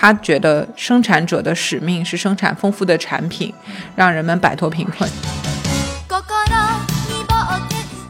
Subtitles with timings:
[0.00, 3.52] 他觉得生产者的使命是生产丰富的产品，
[3.96, 5.10] 让人们摆脱贫困。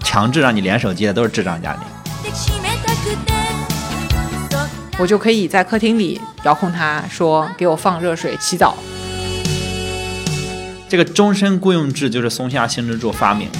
[0.05, 1.83] 强制让你连手机的都是智障家庭。
[4.99, 8.77] 我就可以在客厅里遥控它，说给我放热水洗澡。
[10.91, 13.59] 这个终身雇佣制就是松下幸之助发明的。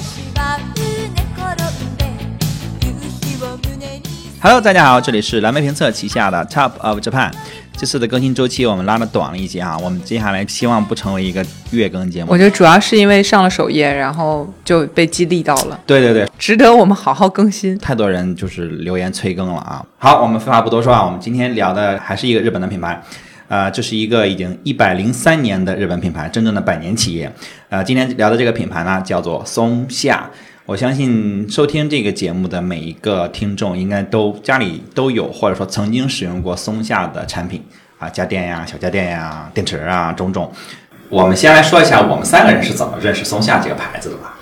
[4.41, 7.29] Hello，大家好，这里是蓝莓评测旗下的 Top of Japan。
[7.75, 12.31] 这次的更新周期我们拉的短了一些啊，我们接下来希望不成为一个月更节目。
[12.31, 15.77] 我觉得主要是因为上了首页，然后就被激励到了。
[15.85, 17.77] 对对对，值得我们好好更新。
[17.79, 19.85] 太多人就是留言催更了啊。
[19.97, 23.01] 好，我们废话不多说啊，我们今天聊的还是一个日本的品牌，
[23.49, 27.29] 呃，这是一个已经一百零三年的日本品牌，真正的百年企业。
[27.67, 30.29] 呃，今天聊的这个品牌呢，叫做松下。
[30.69, 37.65] 我相信收听这个节目的每一个听众，应该都家里都有，或者说曾经使用过松下的产品
[37.97, 40.53] 啊，家电呀、小家电呀、电池啊，种种。
[41.09, 44.38] 我们先来说一下，我们三个人是怎么认识松下这个牌子的吧。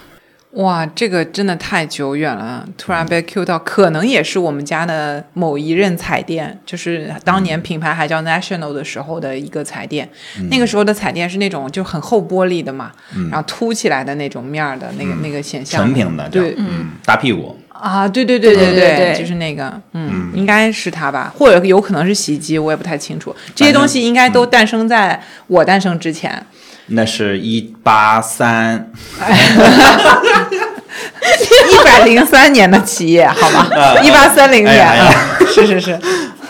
[0.58, 10.10] 哇，这个真的太久远了，突然被 Q 到，可能也是我们家的某一任彩电，就是当年品牌还叫 National 的时候的一个彩电。
[10.50, 12.92] 那个时候的彩电是那种就很厚玻璃的嘛，
[13.30, 23.36] 然后凸起来的那种面儿的那个那个显像，纯平的，对，嗯，大屁股啊，对对对对对对就是那个，嗯，应该是它吧，或者有可能是洗衣机，我也不太清楚。
[23.54, 26.44] 这些东西应该都诞生在我诞生之前。
[26.88, 28.92] 那是一八三，
[31.72, 33.68] 一百零三年的企业，好吧，
[34.02, 35.12] 一八三零年，
[35.48, 36.00] 是是是，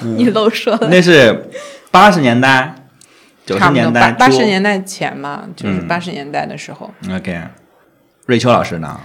[0.01, 1.49] 你漏说了，那是
[1.89, 2.75] 八十年代、
[3.45, 5.87] 九十年代初八八十年代前嘛，就是嗯。
[5.87, 6.91] 八十年代的时候。
[7.11, 7.41] OK，
[8.27, 8.99] 瑞秋老师呢？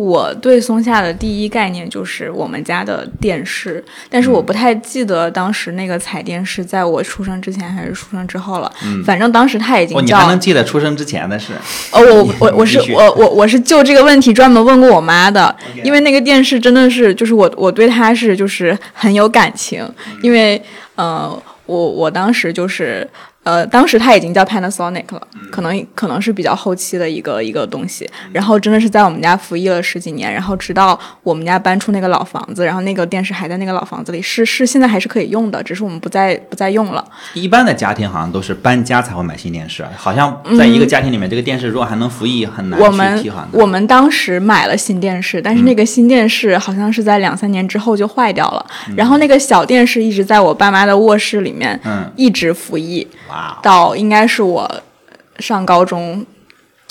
[0.00, 8.72] 我对松下的第一概念就是我们家的电视，但是我不太记得当时那个彩电是在我出生之前还是出生之后了。
[9.04, 11.52] 反正当时它已哦，经叫你还能记得出生之前的事？
[11.92, 15.54] 哦，我 我我是我我我是就这个问题专门问过我妈的，
[15.84, 19.86] 因为那个电视真的是就是我我对它是就是很有感情，
[20.22, 20.62] 因为
[20.94, 21.30] 呃
[21.66, 23.06] 我我当时就是
[23.42, 37.04] 呃当时它已经叫 Panasonic 了，可能可能是比较后期的一个一个东西，然后真的是在我们家服役了十几年，然后直到我们家搬出那个老房子，然后那个电视还在那个老房子里，是是现在还是可以用的，只是我们不再不再用了。
[37.34, 43.58] 一般的家庭好像都是搬家才会买新电视，好像在一个家庭里面，这个电视如果还能服役，很难去我们替换的。
[43.58, 52.10] 我们当时买了新电视，但是那个新电视好像是在两三年之后就坏掉了，然后那个小电视一直在我爸妈的卧室里面，嗯。
[52.16, 53.06] 一直服役
[53.62, 54.82] 到应该是我
[55.38, 56.24] 上高中。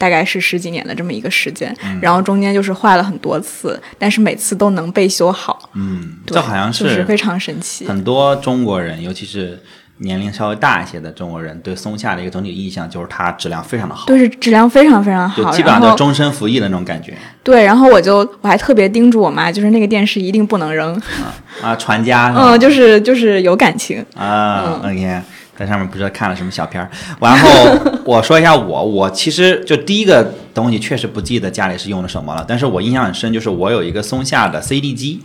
[0.02, 2.00] 大概是十几年的这么一个时间，嗯。
[2.02, 7.86] 然后中间就是坏了很多次，但是每次都能被修好，嗯，这好像就是非常神奇。
[7.86, 9.62] 很多中国人，尤其是
[9.98, 17.14] 年龄稍微大一些的中国人，对松下的一个整体印象就是它质量非常的好，对，是质量非常非常好，基本上然后就终身服役的那种感觉。
[17.44, 20.96] 对，然后我就我还特别叮嘱我妈，就是那个电视一定不能扔，
[21.62, 25.22] 啊，传家嗯，就是就是有感情，啊，OK，
[25.60, 26.90] 在上面不知道看了什么小片儿。
[27.20, 27.50] 然后
[28.06, 35.22] 我说一下我，我其实就第一个东西确实不记得家里是用的什么了，但是我印象很深，就是我有一个松下的 CD 机，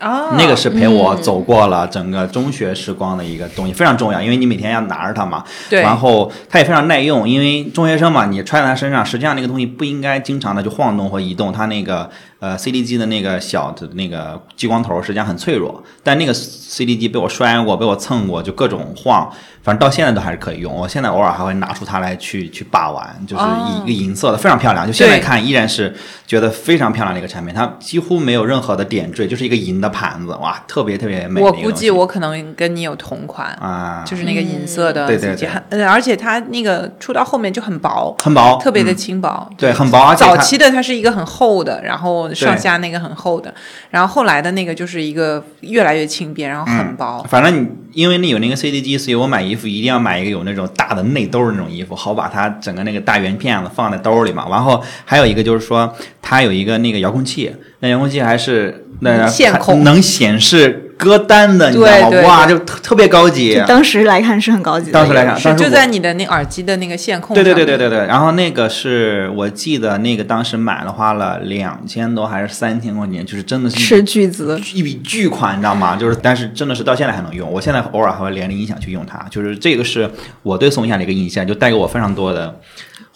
[0.00, 5.44] 哦那个是陪我走过了整个中学时光的一个东西，非常重要，因为你每天要拿着它嘛。
[5.68, 12.08] 对然后它也非常耐用，因为中学生嘛，你揣在它身上，实际上那个东西不应该经常的就晃动或移动，它那个
[12.46, 19.28] 呃 CD 机的那个小的那个激光头实际上很脆弱，但那个 CD 机被我摔过，被我蹭过，就各种晃，
[19.62, 20.72] 反正到现在都还是可以用。
[20.72, 24.86] 我现在偶尔还会拿出它来去去把玩，就是哦一个银色的，非常漂亮。
[24.86, 25.92] 就现在看依然是
[26.26, 31.40] 觉得非常漂亮的一个产品，它几乎没有任何的点缀，就是一个银的盘子，哇，特别特别美。
[31.40, 35.34] 我估计我可能跟你有同款，啊，就是那个银色的嗯对对
[35.70, 39.50] 对而且它那个出到后面就很薄，很薄，特别的嗯轻薄。
[39.56, 43.52] 对，很薄，而且早期的它是一个很厚的，然后上下那个很厚的，
[43.90, 47.24] 然后后来的那个就是一个越来越轻便，然后很薄。
[47.28, 54.46] 反正你因为那有那个 CD 机，所以我买衣服一定要买一个有那种大的内兜儿那种衣服，好把它整个那个大圆片子放在兜里嘛。
[54.50, 62.10] 然后还有一个就是说，它有一个那个遥控器，那遥控器还是那它线控能显示歌单的，你知道吗？
[62.10, 63.62] 对对哇，就特特别高级。
[63.66, 64.92] 当时来看是很高级的。
[64.92, 75.96] 当时来看，是当时就在你的那耳机的那个线控对对对对对对，然后那个是我记得那个当时买了花了两千多还是三千块钱，就是真的是斥巨资，一笔巨款，你知道吗？
[75.96, 77.50] 就是，但是真的是到现在还能用。
[77.50, 80.10] 我现在偶尔还会连着音响去用它，就是这个是
[80.42, 82.58] 我对松下的一个印象，就带给我非常多的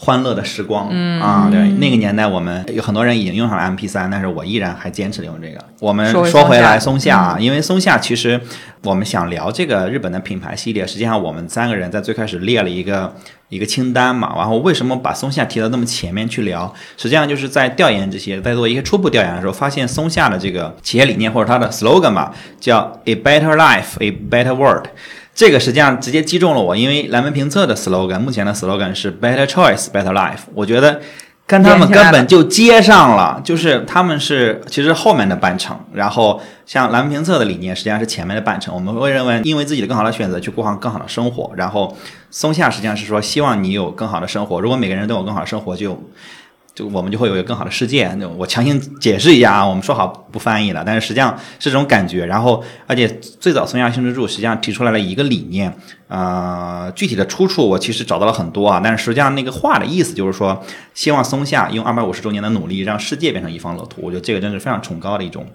[0.02, 5.62] 欢乐的时光，嗯啊，对，那个年代我们有很多人已经用上了 MP 三但是我依然还坚持用这个。
[5.79, 8.41] 我们说回来松松下啊，因为松下其实
[8.82, 13.14] 我们想聊这个日本的品牌系列，实际上我们三个人在最开始列了一个
[13.50, 16.73] 一个清单嘛，然后为什么把松下提到那么前面去聊？
[16.96, 24.87] 实际上就是在调研这些，在做一些初步调研的时候，发现松下的这个企业理念或者它的 slogan 吧，叫 A better life, a better world。
[25.41, 30.41] 这个实际上直接击中了我，因为蓝莓评测的 slogan 目前的 slogan 是 Better Choice, Better Life。
[30.53, 31.01] 我觉得
[31.47, 38.75] 跟他们根本就接上了，就是他们是其实后面的半程，然后像蓝莓评测的理念实际上是前面的半程。
[38.75, 41.97] 我们会认为，因为自己的更好的选择去过上更好的生活，然后
[42.31, 44.61] 松下实际上是说希望你有更好的生活。
[44.61, 45.99] 如果每个人都有更好的生活，就
[46.81, 48.11] 就我们就会有一个更好的世界。
[48.15, 52.25] 那我强行解释一下啊，我们说好不翻译了，但是实际上是这种感觉。
[52.25, 53.06] 然后，而且
[53.38, 55.73] 最早松下幸之助实际上提出来了一个理念，
[56.09, 64.00] 呃，具体的出处我其实找到了很多啊，但是实际上那个话的意思就是说，希望松下用二百五十周年的努力，让世界变成一方乐土。
[64.00, 65.47] 我觉得这个真是非常崇高的一种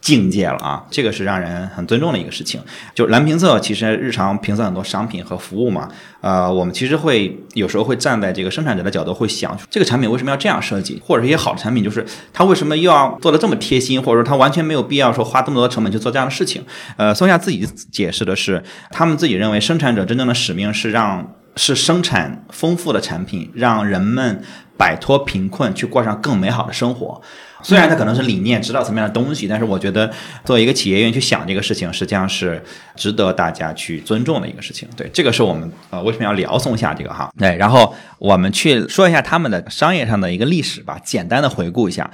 [0.00, 2.60] 境界了啊，这个是让人很尊重的一个事情。
[2.94, 5.88] 就蓝评测其实日常评测很多商品和服务嘛，
[6.22, 16.64] 呃，我们其实会有时候会站在这个生产者的角度会想，这个产品为什么要这样设计，或者是一些好的产品，就是它为什么又要做的这么贴心，或者说它完全没有必要说花这么多成本去做这样的事情。
[16.96, 24.42] 呃，松下自己解释的是，他们自己认为生产者真正的使命是让是生产丰富的产品，让人们
[24.78, 27.20] 摆脱贫困，去过上更美好的生活。
[27.62, 30.12] 虽然它可能是理念、指导层面的东西，但是我觉得
[30.44, 32.62] 作为一个企业愿意去想这个事情，实际上是
[32.96, 34.88] 值得大家去尊重的一个事情。
[34.96, 37.30] 对，这个是我们呃为什么要聊松下这个哈？
[37.38, 42.10] 对，然后我们去说一下他们的商业上的一个历史吧，简单的回顾一下，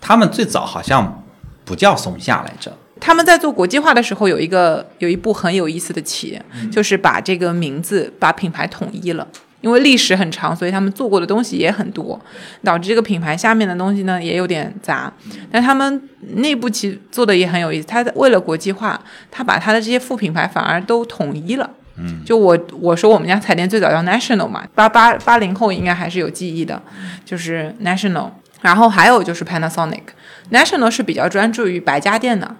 [0.00, 1.24] 他们最早好像
[1.64, 2.76] 不叫松下来着。
[3.00, 6.42] 他们在做国际化的时候，有一个有一部很有意思的企业，
[6.72, 9.26] 就是把这个名字把品牌统一了。
[9.64, 12.20] 因为历史很长，所以他们做过的东西也很多，
[12.62, 15.10] 导致这个品牌下面的东西呢也有点杂。
[15.50, 19.00] 但他们内部其实做的也很有意思，他为了国际化，
[19.30, 21.70] 他把他的这些副品牌反而都统一了。
[21.96, 26.82] 嗯，就我我说我们家彩电最早叫 National 嘛，八八八零后应该还是有记忆的，
[27.24, 28.28] 就是 National。
[28.60, 32.56] 然后还有就是 Panasonic，National 是比较专注于白家电的，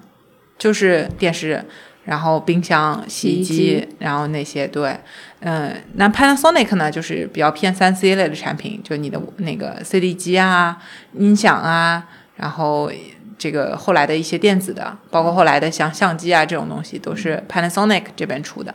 [0.59, 1.65] 就是电视，
[2.05, 4.99] 然后冰箱、洗衣机，然后那些对，
[5.41, 10.77] 嗯，那 Panasonic 呢就是比较偏三 C 类的产品，就你的那个 CD 机啊、
[11.15, 12.07] 音响啊，
[12.37, 12.91] 然后
[13.39, 18.75] 这个后来的一些电子的，包括后来的像相机啊这种东西，都是 Panasonic 这边出的。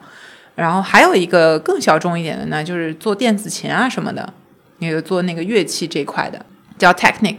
[0.56, 4.34] 然后还有一个更小众一点的呢，就是做电子琴啊什么的，
[4.80, 6.46] 那个做那个乐器这一块的，
[6.78, 7.38] 叫 Technic。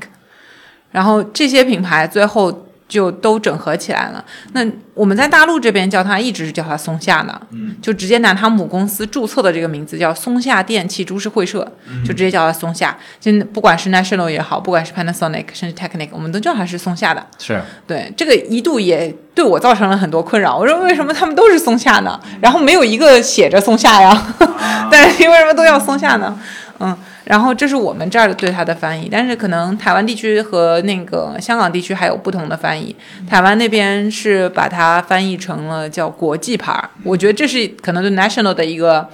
[0.91, 4.23] 然后这些品牌最后就都整合起来了。
[4.53, 11.67] 那我们在大陆这边叫它，一直是叫它松下的，嗯，就直接拿它母公司注册的这个名字叫松下电器株式会社，
[12.05, 12.99] 就直接叫它松下。
[13.21, 17.25] 就不管是 National 也好，不管是 Panasonic 甚至 Technic，我们都叫它是松下的。
[17.39, 20.59] 是对这个一度也对我造成了很多困扰。
[20.59, 22.21] 我说为什么他们都是松下呢？
[22.43, 24.35] 然后没有一个写着松下呀？
[24.91, 26.37] 但是为什么都要松下呢？
[26.81, 26.97] 嗯，
[27.31, 32.97] 然后这是我们这儿对它的翻译，但是可能台湾地区和那个香港地区还有不同的翻译。
[33.29, 39.09] 台湾那边是把它翻译成了叫国际牌，我觉得这是可能对 national 的一个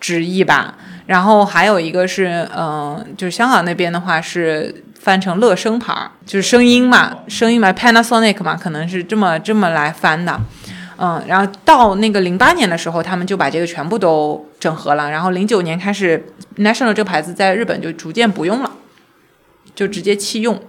[0.00, 0.76] 直译吧。
[1.04, 5.94] 然后还有一个是，嗯、就是香港那边的话是翻成乐声牌，
[6.24, 10.40] 就是声音嘛，声音嘛，Panasonic 嘛，可能是这么这么来翻的。
[11.00, 15.08] 嗯，然后到那个零八年的时候，他们就把这个全部都整合了。
[15.08, 18.72] 然后零九年开始，National 这个牌子在日本就逐渐不用了，
[19.76, 20.60] 就直接弃用。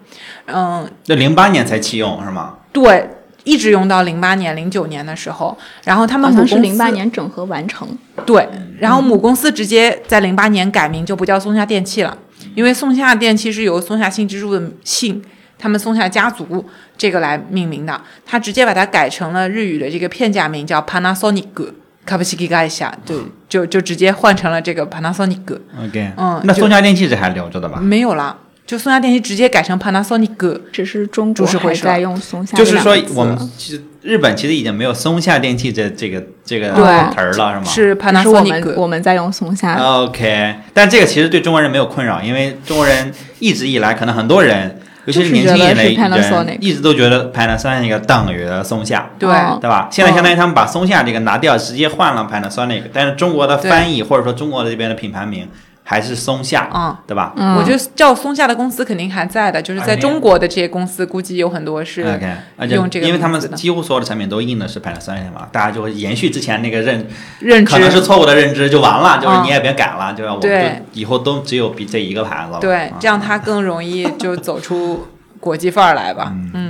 [0.46, 2.58] 嗯，那零八年才弃用是吗？
[2.72, 3.10] 对，
[3.44, 5.58] 一直用到零八年、零九年的时候。
[5.84, 7.88] 然后他们好像是母公司零八年整合完成。
[8.28, 8.48] 对，
[8.80, 12.16] 然后母公司直接在零八年改名，就不叫松下电器了，
[12.54, 15.24] 因为松下电器是由松下幸之助的姓，
[15.60, 16.66] 他们松下家族
[16.98, 21.74] 这个来命名的，他直接把它改成了日语的这个片假名叫 Panasonic。
[22.06, 27.80] 株式会社对，就就直接换成了这个 Panasonic，OK，嗯那松下电器这还留着的吧？
[27.80, 28.36] 没有了，
[28.66, 30.62] 就松下电器直接改成 Panasonic。
[30.72, 37.64] 只是中国还在用松下就是说我们其实日本其实已经没有松下电器这这个这个词儿了是吗？
[37.66, 49.10] 是只是我们 Panasonic，我们在用松下，OK，但这个其实对中国人没有困扰，因为中国人一直以来可能很多人，尤其是年轻一点的就是觉得是人一直都觉得 Panasonic 等于松下。
[49.18, 49.88] 对，哦对吧？
[49.92, 55.48] 现在相当于他们把松下这个拿掉，直接换了 Panasonic，但是中国的翻译或者说中国的这边的品牌名
[55.90, 56.96] 还是松下，嗯。
[57.08, 57.34] 对吧？
[57.36, 57.56] 嗯。
[57.56, 62.02] 我觉得叫松下的公司肯定还在的，就是在中国的这些公司，估计有很多是
[62.70, 67.08] 用这个因为他们几乎所有的产品都印的是 Panasonic 嘛，大家就会延续之前那个认，
[67.40, 67.72] 认知。
[67.72, 70.36] 可能是错误的认知就完了，就是嗯你也别改了，对吧？
[70.36, 72.60] 我们就以后都只有比这一个牌子了。
[72.60, 75.08] 对啊，这样它更容易就走出
[75.40, 76.32] 国际范儿来吧。
[76.54, 76.69] 嗯，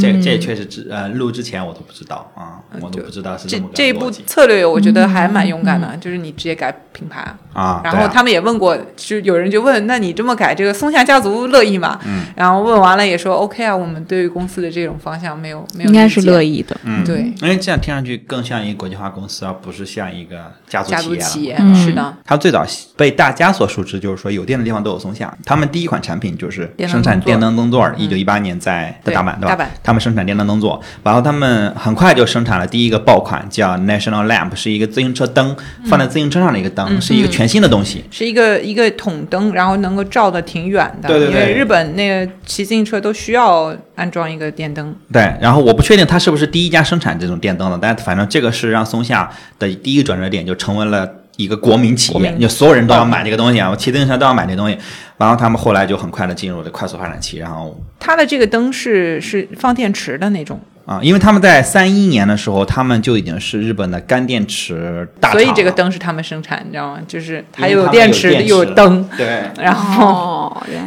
[0.00, 7.24] 这这确实之呃录之前我都不知道啊，我都不知道是么这这一步策略我觉得还蛮勇敢的，就是你直接改品牌。
[7.52, 7.80] 啊。
[7.82, 11.98] 然后他们也问过，就有人就问，那你这么改，这个松下家族乐意吗？
[12.06, 16.76] 嗯然后问完了也说 OK 啊，我们对于公司的这种方向没有没有应该是乐意意的。
[16.84, 21.24] 嗯，对因为这样听上去更像一个国际化公司，而不是像一个家族家企业了。
[21.24, 22.64] 族企业、嗯是的，它最早
[22.96, 25.36] 被大家所熟知，就是说有电的地方都有松下。
[25.44, 29.70] 他们第一款产品就是生产电灯灯座，一九一八年在在对大阪，对吧？
[29.82, 35.56] 他们生产电灯灯座，然后他们很快就生产了第一个爆款，叫 National Lamp，是一个自行车灯，
[35.86, 38.04] 放在自行车上的一个灯，是一个全新的东西。
[38.10, 41.08] 是一个一个筒灯，然后能够照得挺远的。
[41.08, 44.94] 对对对因为日本那个骑自行车都需要安装一个电灯。
[45.12, 54.76] 对，然后我不确定它是不是第一家生产这种电灯的，但反正这个是让松下的第一个转折点，就成为了一个国民企业，就所有人都要买这个东西啊，我骑自行车都要买这东西。
[55.18, 67.00] 然后他们后来就很快的进入了快速发展期，然后它的这个灯是是放电池的那种，啊，因为他们在三一年的时候，他们就已经是日本的干电池大厂所，以这个灯是他们生产，你知道吗？
[67.06, 69.42] 就是它因为他们有电池有电池又有灯，对。
[69.60, 70.46] 然后。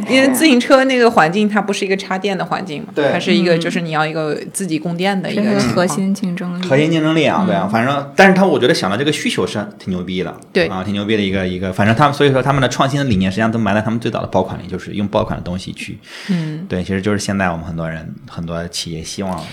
[0.10, 6.68] 因为自行车那个环境，它不是一个插电的环境嘛，对它是一个就是你要一个自己供电的一个核心竞争力。
[6.68, 16.00] 核心竞争力啊，对啊，反正，但是他我觉得想到这个需求是挺牛逼的，对啊，挺牛逼的一个一个，反正他们所以说他们的创新的理念实际上都埋在他们最早的爆款里，就是用爆款的东西去，
[16.30, 19.44] 嗯，对，其实就是现在我们很多人很多企业希望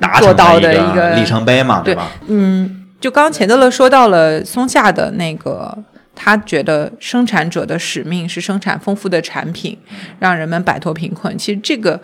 [0.00, 2.12] 达做成到的一个个里程碑嘛，对吧？
[2.28, 5.76] 嗯，就刚刚钱德勒说到了松下的那个，
[6.14, 9.76] 他觉得生产者的使命是生产丰富的产品，
[10.18, 11.36] 让人们摆脱贫困。
[11.36, 12.00] 其实这个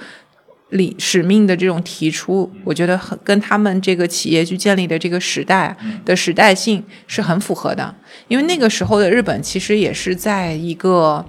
[0.71, 7.95] 理使命的这种提出，我觉得很跟他们这个企业去建立的这个时代的时代性是很符合的，
[8.27, 11.25] 因为那个时候的日本其实也是在一个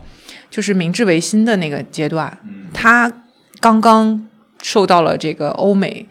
[0.49, 2.37] 就是明治维新的那个阶段，
[2.73, 3.11] 他
[3.59, 4.27] 刚刚
[4.61, 6.05] 受到了这个欧美。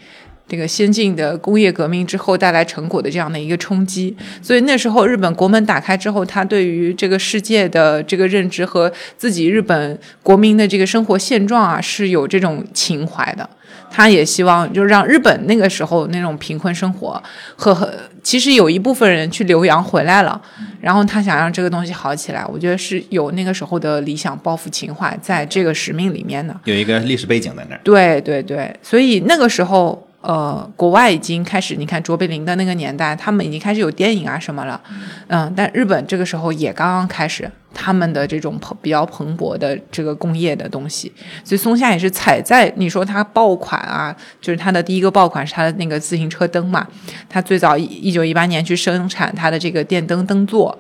[0.47, 13.49] 这个先进的工业革命之后带来成果的这样的一个冲击，所以那时候日本国门打开之后，他对于这个世界的这个认知和自己日本国民的这个生活现状啊是有这种情怀的。
[13.97, 17.23] 他也希望就让日本那个时候那种贫困生活
[17.55, 17.89] 和和
[18.25, 20.41] 其实有一部分人去留洋回来了，
[20.81, 26.53] 然后他想让这个东西好起来，我觉得是有那个时候的理想抱负情怀在这个使命里面的。
[26.65, 34.81] 有一个历史背景在那儿，对对对，所以那个时候，呃，国外已经开始，你看卓别林的那个年代，他们已经开始有电影啊什么了，
[35.29, 41.13] 嗯，但日本这个时候也刚刚开始他们的这种蓬比较蓬勃的这个工业的东西，
[41.45, 46.87] 所以松下也是踩在你说它爆款啊，就是它的第一个爆款是它的那个自行车灯嘛，
[47.29, 50.79] 它最早一九一八年去生产它的这个电灯灯座。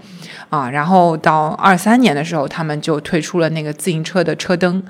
[0.50, 4.80] 啊，然后到二三年的时候，他们就推出了那个自行车的车灯，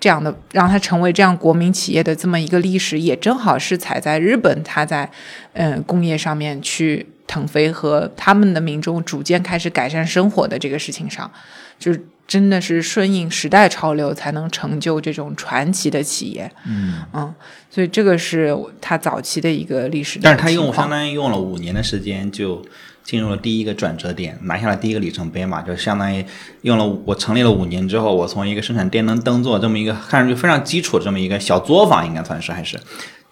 [0.00, 5.10] 这样的让它成为这样国民企业的这么一个历史，也正好是踩在日本它在
[5.52, 11.30] 嗯、工业上面去腾飞和他们的民众逐渐开始改善生活的这个事情上，
[11.78, 16.50] 就是真的是顺应时代潮流，才能成就这种传奇的企业。
[16.66, 17.34] 嗯
[17.70, 20.18] 所以这个是他早期的一个历史。
[20.22, 22.62] 但是他用相当于用了五年的时间就
[23.02, 26.22] 进入了第一个转折点，拿下了第一个里程碑嘛，就相当于
[26.60, 32.78] 用了我成立了五年之后，我从一个生产电灯灯座这么一个看上去非常基础的这么一个小作坊，应该算是还是。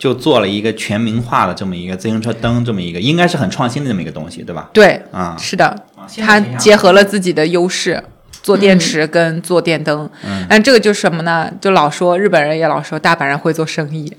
[0.01, 4.71] 就做了一个全民化的这么一个自行车灯，这么一个应该是很创新的这么一个东西，对吧？
[4.73, 5.77] 对，啊、是的，
[6.09, 8.03] 现在它结合了自己的优势，
[8.43, 10.09] 做电池跟做电灯。
[10.25, 11.51] 嗯，但这个就是什么呢？
[11.61, 14.11] 就老说日本人也老说大阪人会做生意，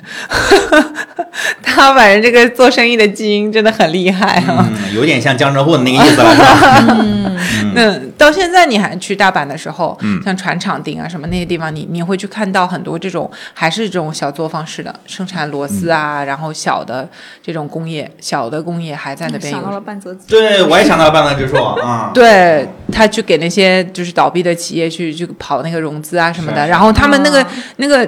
[1.66, 4.70] 大阪人这个做生意的基因真的很厉害啊。
[4.70, 7.74] 嗯，有点像江浙沪的那个意思了，是吧？
[7.74, 17.10] 那到现在你还去大阪的时候，像船厂町啊什么那些地方，你你会去看到很多这种还是这种小作坊式的生产螺丝啊，然后小的
[17.42, 19.60] 这种工业，小的工业还在那边有。
[19.60, 20.28] 想到了半泽直树。
[20.30, 22.12] 对，我也想到了半泽直树啊。
[22.16, 27.48] 对他去给那些就是倒闭的企业去去跑那个融资啊什么的，然后他们那个、啊。
[27.78, 28.08] 那个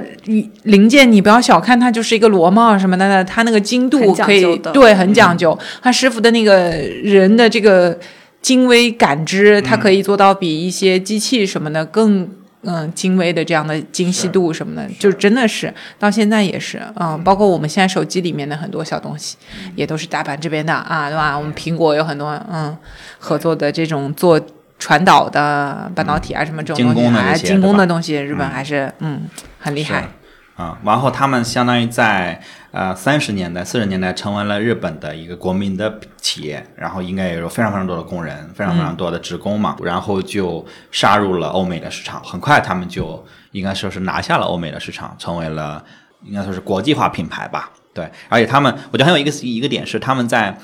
[0.63, 6.53] 零件，你不要小看它，就是一个螺帽什么的，它那个精度可以对很讲究，他师傅的那个
[7.03, 7.97] 人的这个
[8.43, 12.29] 精微感知，它可以做到比一些机器什么的更。
[12.65, 19.35] 嗯，精微的这样的精细度什么的，就真的是到现在也是，嗯，包括我们现在手机里面的很多小东西，
[19.75, 21.37] 也都是大阪这边的啊，对吧？
[21.37, 22.73] 我们苹果有很多嗯
[23.19, 24.39] 合作的这种做
[24.79, 27.03] 传导的半导体啊什么这种东
[27.35, 29.23] 西，精工的东西，日本还是嗯
[29.59, 30.07] 很厉害
[30.55, 30.61] 是。
[30.61, 32.41] 啊、然后他们相当于在
[32.71, 45.83] 呃三十年代、四十年代成为了日本的一个国民的企业，然后应该也有非常非常多的工人，非常非常多的职工嘛，然后就杀入了欧美的市场，很快他们就应该说是拿下了欧美的市场，成为了
[46.21, 47.71] 应该说是国际化品牌吧。
[47.93, 50.57] 对，而且他们我觉得还有一个一个点是他们在。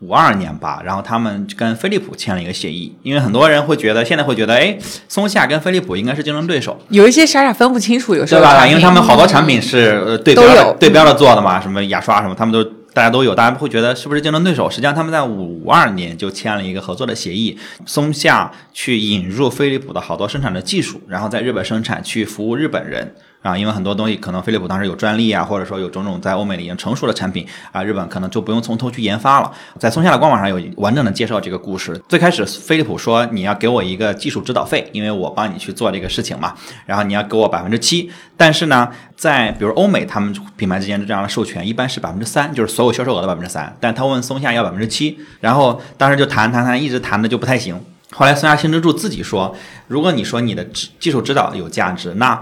[0.00, 4.76] 五二年吧，然后他们跟飞利浦签了一个协议，因为很多人会觉得，现在会觉得，哎，
[5.08, 8.66] 松下跟飞利浦应该是竞争对手，有一些傻傻分不清楚，有时候对吧？
[8.66, 12.62] 因为他们好多产品是呃对标的对标的做的嘛，什么牙刷什么，他们都
[12.92, 14.68] 大家都有，大家会觉得是不是竞争对手？
[14.68, 23.14] 实际上他们在五二年就签了一个合作的协议，松下去引入飞利浦的好多生产的技术，然后在日本生产，去服务日本人。
[23.46, 29.52] 啊，因为很多东西可能飞利浦当时有专利啊，或者说有种种在欧美已经成熟的产品啊，日本可能就不用从头去研发了。
[29.78, 31.96] 在松下的官网上有完整的介绍这个故事。
[32.08, 36.54] 最开始飞利浦说你要给我一个技术指导费，因为我帮你去做这个事情嘛，
[36.86, 38.10] 然后你要给我百分之七。
[38.36, 43.74] 但是呢，在比如欧美他们品牌之间的这样的授权一般是百分之三，就是所有销售额的百分之三。
[43.80, 47.80] 但他问松下要百分之七，然后当时就谈谈谈，一直谈的就不太行。
[48.12, 49.54] 后来松下幸之助自己说，
[49.88, 50.64] 如果你说你的
[50.98, 52.40] 技术指导有价值，那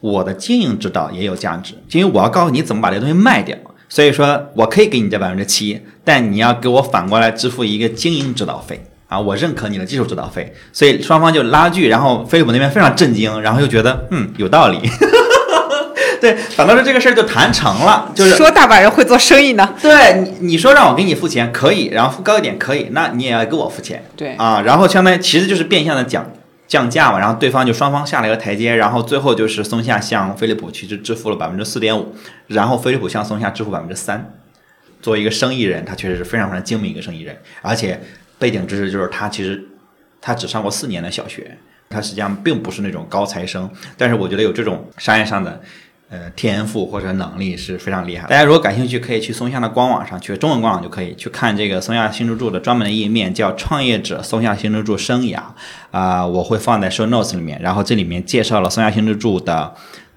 [0.00, 3.56] 我的经营指导也有价值，因为我要告诉你怎么把这个东西卖掉。
[3.90, 9.18] 所以说我可以给你这百分之七，但你要给我反过来支付一个经营指导费啊！
[9.18, 11.88] 我认可你的技术指导费，所以双方就拉锯。
[11.88, 14.78] 然后飞利浦那边非常震惊，然后又觉得嗯有道理，
[16.20, 19.74] 对，反倒是这个事儿就谈成了，就是说大把人会做生意呢。
[19.80, 26.30] 对你你说让我给你付钱可以，然后付高一点可以，那你也要给我付钱，对啊，然后相当于其实就是变相的讲
[26.68, 32.14] 降价嘛，然后对方就双方下了一个台阶，然后最后就是松下向飞利浦其实支付了百分之四点五，
[32.46, 34.32] 然后飞利浦向松下支付百分之三。
[35.02, 37.98] 作为一个生意人，他确实是非常非常精明一个生意人，而且
[38.38, 39.66] 背景知识就是他其实
[40.20, 41.56] 他只上过四年的小学，
[41.88, 45.60] 他实际上并不是那种高材生，但是我觉得有这种商业上的。
[46.10, 48.26] 呃，天赋或者能力是非常厉害。
[48.28, 55.38] 大家如果感兴趣，可以去松下的官网上去，中文官网就可以去看这个松下新之助的专门的页面，叫“创业者松下幸之助生涯”。
[55.92, 57.60] 啊、我会放在 show notes 里面。
[57.60, 59.74] 然后这里面介绍了松下幸之助的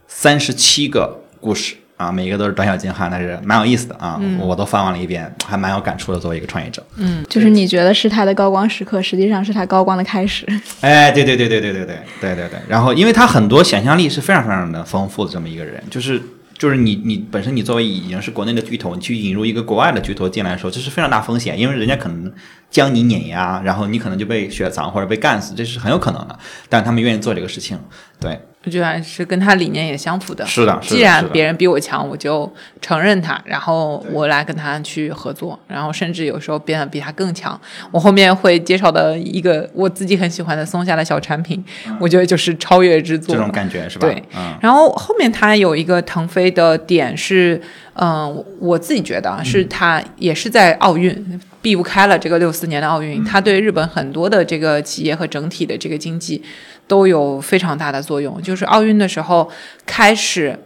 [0.07, 4.19] 三十七个故事啊，每一个都是短小精悍，但是蛮有意思的啊。
[4.39, 6.19] 我都翻完了一遍，还蛮有感触的。
[6.19, 10.45] 作为一个创业者，嗯就是你觉得是他的高光时刻，实际上是他高光的开始。
[10.81, 12.59] 哎，对对对对对对对对对对。
[12.67, 16.21] 然后，因为他很多想象力是非常非常的丰富的这么一个人，就是
[16.57, 22.31] 就是你你本身你作为已经是国内的巨头，你去引入一个国外的巨头进来的时候，这是非常大风险，因为人家可能
[22.71, 26.39] 将你碾压，然后你可能就被雪藏或者被干死，这是很有可能的。
[26.69, 27.77] 但他们愿意做这个事情，
[28.19, 30.45] 对，我觉得还是跟他理念也相符的。
[30.45, 37.59] 是的，是的既然别人比我强，我就承认他，然后我来跟他去合作，然后甚至有时候变得比他更强。
[37.91, 41.61] 我后面会介绍的一个我自己很喜欢的松下的小产品，
[41.99, 43.41] 我觉得就是超越之作这。
[43.41, 44.07] 种感觉是吧？
[44.07, 47.61] 对嗯，然后后面他有一个腾飞的点是，
[47.95, 56.41] 嗯、我自己觉得啊，是他也是在奥运避不开了这个六四年的奥运，它对日本很多的这个企业和整体的这个经济
[56.87, 58.41] 都有非常大的作用。
[58.41, 59.49] 就是奥运的时候
[59.85, 60.59] 开始。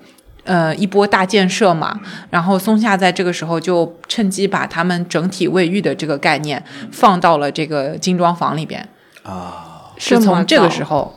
[0.47, 8.87] 呃，一波大建设嘛，然后松下在这个时候就趁机把他们整体卫浴的这个概念放到了这个精装房里边。
[9.23, 11.11] 啊，是从这个时候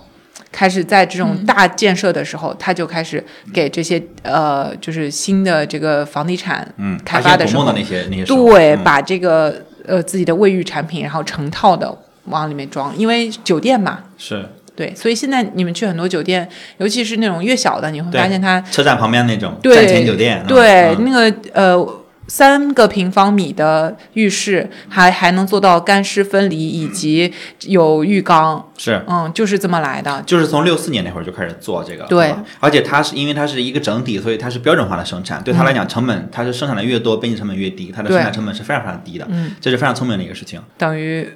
[0.50, 8.82] 开始，在这种大建设的时候，他就开始给这些呃，就是新的这个房地产嗯，开发的时候的，那些那些对，嗯。
[8.82, 11.92] 把这个呃自己的卫浴产品，然后成套的
[12.26, 14.04] 往里面装，因为酒店嘛。
[14.16, 14.44] 是。
[14.76, 21.04] 对，所以现在你们去很多酒店，尤其是那种越小的，你会发现它车站旁边那种对站前酒店，嗯对、嗯。
[21.04, 30.22] 那个呃三个平方米的浴室，还还能做到干湿分离，以及有浴缸，是嗯，就是这么来的。
[30.26, 40.60] 就是从六四年那会儿就开始做这个，对，而且它是因为它是一个整体，所以它是标准化的生产，对它来讲成本，它是生产的越多，边际成本越低，它的生产成本是非常非常低的，嗯，这是非常聪明的一个事情。
[40.76, 41.26] 等于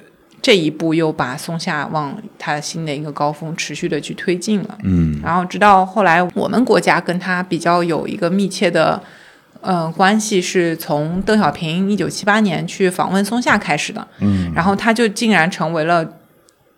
[0.43, 4.77] 这一步又把松下往它新的一个高峰持续的去推进了。
[4.83, 9.01] 嗯，然后直到后来，我们国家跟它比较有一个密切的。
[9.63, 16.05] 呃，关系是从邓小平一九七八年去访问松下开始的，嗯，然后他就竟然成为了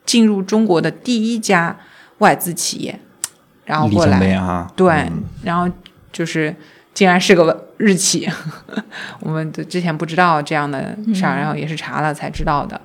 [0.06, 1.76] 进入中国的第一家
[2.20, 3.00] 外资企业，
[3.66, 5.24] 然后过来碑啊，对，嗯。
[5.44, 5.68] 然后
[6.12, 6.56] 就是
[6.94, 8.30] 竟然是个日企，
[9.20, 12.80] 我们之前不知道这样的事儿，然后也是查了才知道的。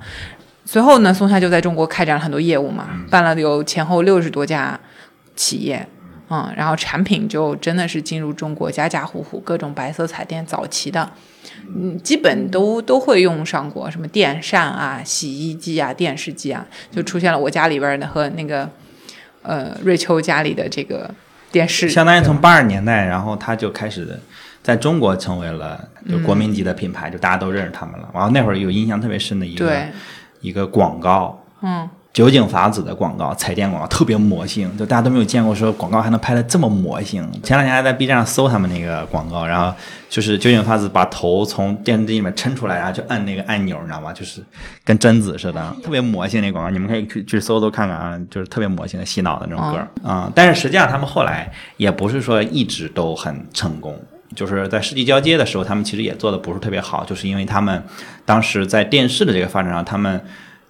[0.65, 4.81] 随后呢，松下就在中国开展了很多业务嘛，办了有前后六十多家
[5.37, 5.87] 企业，
[6.31, 11.11] 嗯，然后产品就真的是进入中国家家户户各种白色彩电早期的，
[11.67, 18.71] 嗯，基本都都会用上过，什么电扇啊、洗衣机啊、电视机啊，就出现了我家里边的和那个
[19.43, 21.13] 呃瑞秋家里的这个
[21.51, 24.17] 电视，相当于从八十年代，然后它就开始
[24.63, 28.09] 在中国成为了就国民级的品牌，就大家都认识他们了。
[28.15, 29.89] 然后那会儿有印象特别深的一个对，
[30.43, 37.23] 一个广告，嗯，酒井法子的广告，彩电广告特别魔性，就大家都没有见过，说广告还能拍的这么魔性。
[37.43, 39.73] 前两天还在 B 站上搜他们那个广告，然后
[40.09, 44.13] 就是酒井法子把头从电视机里面抻出来，然后就按那个按钮，你知道吗？
[44.13, 44.43] 就是
[44.85, 53.97] 跟贞子似的，特别魔性那广告，你们可以去去搜搜看看啊，就是特别魔性的洗脑的那种歌啊、但是实际上他们后来也不是说一直都很成功。
[54.35, 57.83] 就是在世纪交接的时候，他们其实也做的不是特别好，就是因为他们
[58.25, 60.21] 当时在电视的这个发展上，他们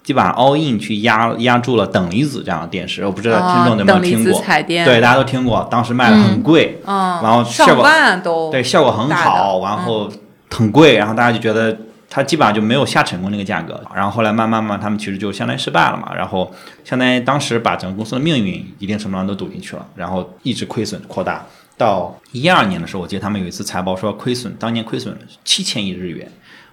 [0.03, 4.41] 基本上 all in 去压压住了等离子这样的电视，我不知道听众有没有听过？
[4.41, 10.11] 彩电，对，大家都听过，当时卖的很贵，嗯，然后效上果万都对，效果很好，然后
[10.49, 11.77] 很贵，然后大家就觉得
[12.09, 16.51] 它基本上就没有下成功那个价格，然后后来慢慢慢，他们其实就相当于失败了嘛，然后
[16.83, 21.45] 相当于当时把整个公司的命运一定程度上都赌进去了，然后一直亏损扩大，
[21.77, 26.27] 到一二年的时候，我记得他们有一次财报说亏损，当年亏损七千亿日元，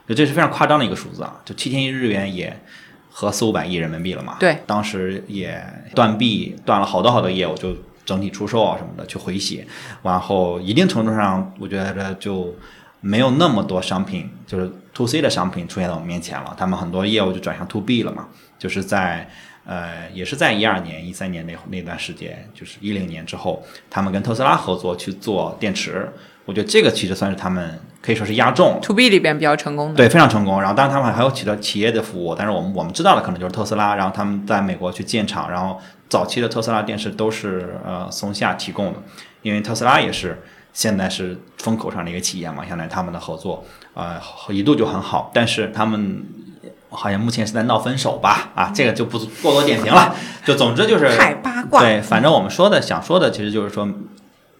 [0.08, 2.58] 就这是非常夸张的一个数字啊，就七千亿日元也。
[3.20, 4.36] 合四五百亿人民币了嘛？
[4.38, 5.60] 对，当时也
[5.92, 9.66] 断臂，断了好多好多业务，就整体出售啊什么的去回血，
[10.04, 12.54] 然后一定程度上，我觉得就
[13.00, 16.54] 没有那么多商品，就是 to C 的商品出现在我们面前了。
[16.56, 19.28] 他们很多业务就转向 to B 了嘛，就是在
[19.64, 26.08] 呃，也是在一二年、一三年那那段时间，就是一零年之后，他们跟特斯拉合作去做电池。
[26.44, 30.60] 我觉得这个其实算是他们可以说是压中 to B 里边比较成功的，对，非常成功。
[30.60, 39.02] 然后，当然他们还有起到企业的服务，但是我们我们知道的可能就是特斯拉，然后他们在美国去建厂，然后早期的特斯拉电视都是呃松下提供的，
[39.42, 44.16] 因为特斯拉也是现在是风口上的一个企业嘛，相当于他们的合作呃
[44.50, 46.24] 一度就很好，但是他们。
[46.90, 48.48] 好像目前是在闹分手吧？
[48.54, 50.14] 啊，这个就不过多点评了。
[50.46, 51.82] 就总之就是太八卦。
[51.82, 53.86] 对，反正我们说的想说的，其实就是说，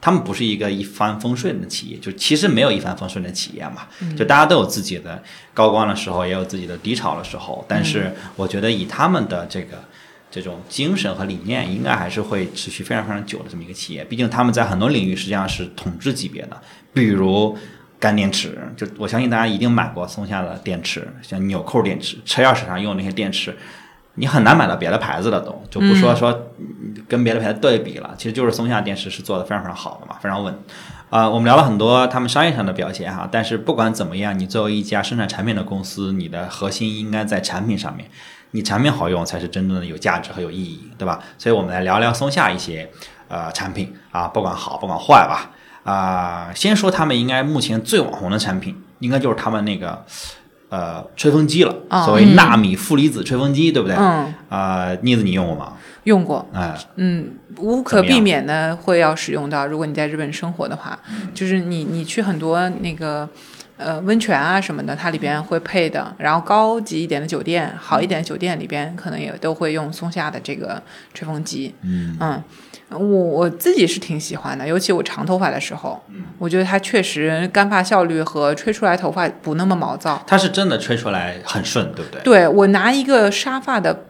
[0.01, 3.89] 他们不是一个一帆风顺的企业，就其实没有一帆风顺的企业嘛。
[4.17, 7.65] 就大家都有自己的高光的时候，也有自己的低潮的时候。
[7.69, 9.83] 但是我觉得以他们的这个
[10.31, 14.05] 这种精神和理念，应该还是会持续非常非常久的这么一个企业。
[14.05, 16.61] 毕竟他们在很多领域实际上是统治级别的，
[16.93, 17.57] 比如。
[18.01, 23.53] 干电池，就我相信大家一定买过松下的电池，像纽扣电池、车钥匙上用那些电池，
[24.19, 26.49] 你很难买到别的牌子的都，就不说说
[27.09, 30.59] 跟别的牌子对比了，其实就是松下电视是做的非常非常好的嘛，非常稳。
[31.11, 38.11] 啊、我们聊了很多他们商业上的表现哈，但是不管怎么样，你作为一家生产产品的公司，你的核心应该在产品上面，
[38.51, 41.19] 你产品好用才是真正的有价值和有意义，对吧？
[41.39, 42.91] 所以我们来聊聊松下一些
[43.29, 45.51] 呃产品啊，不管好不管坏吧。
[45.85, 50.05] 啊、先说他们应该目前最网红的产品，应该就是他们那个
[50.69, 53.97] 呃吹风机了，哦所谓纳米负离子吹风机，对不对？
[53.97, 55.73] 嗯，啊，妮子你用过吗？
[56.05, 59.67] 用过，哎，嗯，无可避免的会要使用到。
[59.67, 60.99] 如果你在日本生活的话，
[61.35, 63.29] 就是你你去很多那个
[63.77, 66.15] 呃温泉啊什么的，它里边会配的。
[66.17, 71.75] 然后高级一点的酒店，好一点的酒店里边可能也都会用松下的这个吹风机。
[71.83, 72.17] 嗯
[72.91, 76.03] 我我自己是挺喜欢的，尤其我长头发的时候，
[76.39, 80.23] 我觉得它确实干发效率和吹出来头发不那么毛躁。
[80.27, 82.21] 它是真的吹出来很顺，对不对？
[82.23, 84.07] 对我拿一个沙发的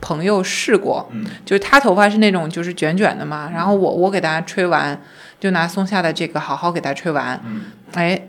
[0.00, 4.98] 朋友试过，嗯就是他头发是那种就是卷卷的嘛，然后我我给他吹完，
[5.38, 8.28] 就拿松下的这个好好给他吹完，嗯哎，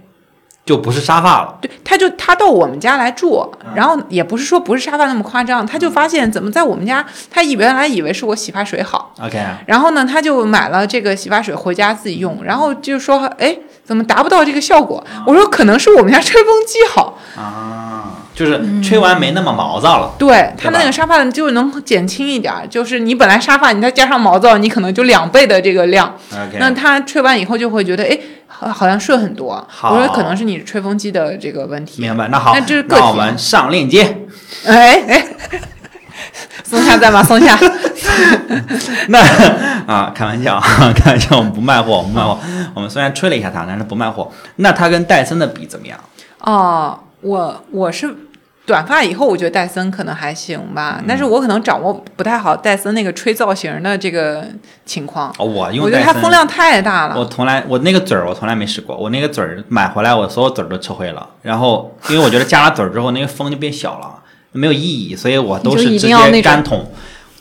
[0.66, 1.58] 就不是沙发了。
[1.62, 15.06] 对，他就他到我们家来住，嗯然后也不是说不是沙发那么夸张，他就发现怎么在我们家，他以原来以为是我洗发水好，OK，然后呢，他就买了这个洗发水回家自己用，然后就说，哎，怎么达不到这个效果？
[15.28, 20.14] 我说可能是我们家吹风机好，啊，就是吹完没那么毛躁了。
[20.18, 26.16] 对它对吧那个沙发就能减轻一点儿，就是你本来沙发你再加上毛躁，你可能就两倍的这个量。
[26.60, 28.18] 那它吹完以后就会觉得，哎，
[28.58, 29.66] 好好像顺很多。
[29.70, 32.02] 好我说可能是你吹风机的这个问题。
[32.02, 32.28] 明白。
[32.30, 34.26] 那好，那这是个体我们上链接。
[34.66, 35.26] 哎哎，
[36.64, 37.22] 松下在吗？
[37.22, 37.58] 松下，
[39.10, 39.20] 那
[39.86, 40.60] 啊，开玩笑，
[40.96, 42.40] 开玩笑，我们不卖货，我们不卖货。
[42.74, 44.32] 我们虽然吹了一下它，但是不卖货。
[44.58, 46.00] 那它跟戴森的比怎么样？
[46.40, 48.16] 哦，我我是
[48.66, 54.44] 短发以后，我觉得戴森可能还行吧，嗯但是我可能掌握不太好戴森那个吹造型的这个
[54.86, 55.34] 情况。
[55.38, 57.16] 哦，我用我觉得它风量太大了。
[57.18, 64.16] 我从来我那个嘴儿我从来没试过，我那个嘴儿买回来我所有嘴儿都吃灰了，然后因为我觉得加了嘴儿之后那个风就变小了，
[64.52, 66.90] 没有意义，所以我都是直接干桶，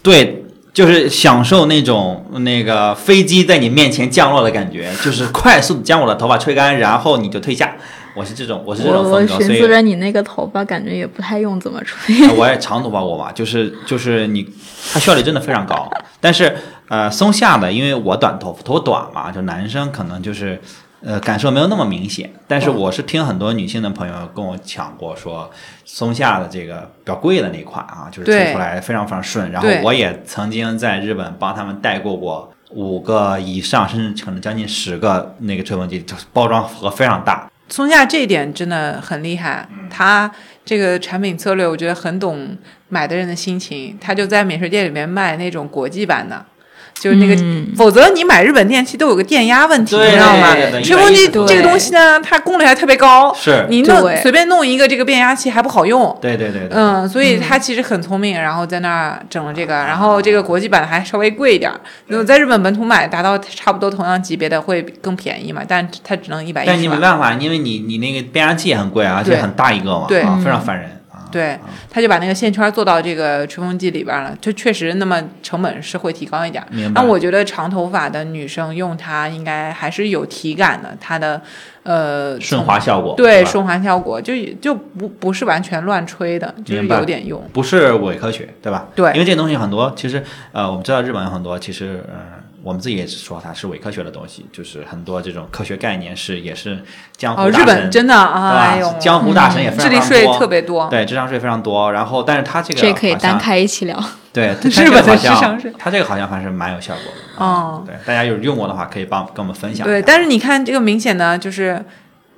[0.02, 7.76] 对，就是享受那种那个飞机在你面前降落的感觉，就是快速的将我的头发吹干，然后你就退下，
[8.14, 12.14] 我是这种，我是这我我种风格，所以寻思着你那个头发感觉也不太用怎么吹。
[12.28, 14.48] 呃我也长头发过嘛，就是就是你，
[14.92, 15.90] 它效率真的非常高。
[16.20, 16.56] 但是
[16.88, 20.60] 呃，松下的，因为我短头发，头发短嘛，就男生可能就是
[21.02, 22.32] 呃感受没有那么明显。
[22.46, 25.50] 但是我是听很多女性的朋友跟我讲过，说
[25.84, 29.50] 松下的这个比较贵的那款啊，就是吹出来非常非常顺。
[29.50, 32.50] 然后我也曾经在日本帮他们代过过。
[32.70, 40.30] 五个以上，甚至可能将近十个那个吹风机，就是包装盒非常大，松下这一点真的很厉害，他
[40.64, 42.56] 这个产品策略我觉得很懂
[42.88, 46.46] 买的人的心情，他就在免税店里面卖那种国际版的。
[46.94, 50.54] 就是那个，嗯否则你买日本电器都有个电压问题，你知道吗？
[50.82, 56.16] 吹风机这个东西呢，它功率还特别高，是你弄随便弄一个这个变压器还不好用。
[56.20, 61.78] 对对对对，嗯，所以它其实很聪明，然后在那儿整了这个，然后这个国际版还稍微贵一点儿。
[62.06, 66.82] 如果在日本本土买，达到差不多同样级别的会更便宜嘛，但它只能一百但一但。
[66.82, 71.03] 你没办法，因为你你那个变压器也很贵啊，而且很大一个嘛，对啊，非常烦人啊。
[71.34, 71.58] 对，
[71.90, 76.66] 他就把那个线圈做到这个吹风机里边了，就确实那么成本是会提高一点儿。
[76.70, 77.02] 明白。
[77.02, 81.42] 那我觉得长头发的女生用它应该还是有体感的，它的
[81.82, 87.42] 呃顺滑效果对顺滑效果就就不不是完全乱吹的，就是有点用。
[87.52, 88.86] 不是伪科学，对吧？
[88.94, 96.82] 对因为这东西很多，其实呃，我们知道日本有很多，其实呃，我们自己也是说它是伪科学的东西，就是很多这种科学概念是也是
[97.14, 100.88] 江湖哦，大神，日本真的啊，哎呦，江湖大神也非常多智力税特别多。
[100.88, 101.92] 对，智商税非常多。
[101.92, 104.02] 然后，但是它这个这可以单开一起聊。
[104.32, 107.44] 对， 日本的智智商税它这个好像还是蛮有效果的。
[107.44, 109.86] 哦对，大家有用过的话，可以帮跟我们分享。
[109.86, 111.84] 对，但是你看这个明显的就是，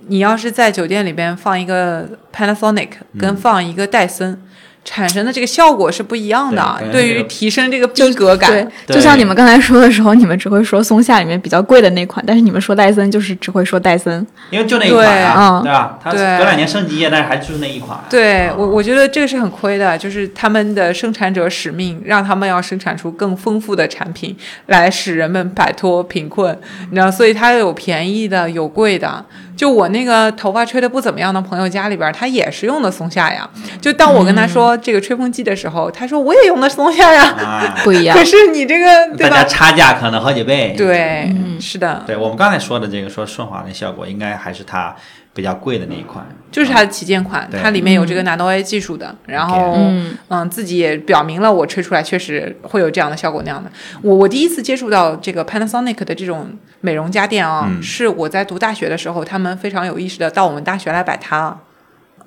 [0.08, 4.42] 你要是在酒店里边放一个 Panasonic，跟嗯放一个戴森。
[4.86, 14.24] 产生的这个效果是不一样的，对于提升这个逼格感，对，对就像你们刚才说的时候，你们只会说松下里面比较贵的那款，但是你们说戴森就是只会说戴森。
[14.50, 15.98] 因为就那一款啊，对嗯对吧？
[16.02, 17.98] 它对隔两年升级，但是还就是那一款。
[17.98, 26.56] 啊对我，我觉得这个是很亏的，就是他们的生产者使命，让他们要生产出更丰富的产品，来使人们摆脱贫困。
[26.90, 29.24] 你知道，所以它有便宜的，有贵的。
[29.56, 33.48] 就我那个头发吹的不怎么样的朋友家里边，他也是用的松下呀。
[33.80, 37.24] 就当我跟他说这个吹风机的时候，他说我也用的松下呀。
[37.38, 38.24] 啊， 不一样可。
[38.24, 39.48] 是你这个对大家吧？
[39.48, 40.74] 差价可能好几倍。
[40.76, 44.94] 对，是的，对，我们刚才说的这个说顺滑的效果，应该还是它
[45.36, 46.26] 比较贵的那一款。
[46.50, 53.70] 就是它的旗舰款，对它里面有这个 Nano A 技术的，然后嗯嗯，自己也表明了我吹出来确实会有这样的效果那样的。
[54.00, 56.48] 我我第一次接触到这个 Panasonic 的这种
[56.80, 61.60] 美容家电啊，嗯是我在读大学的时候，他们非常有意识的到我们大学来摆摊了。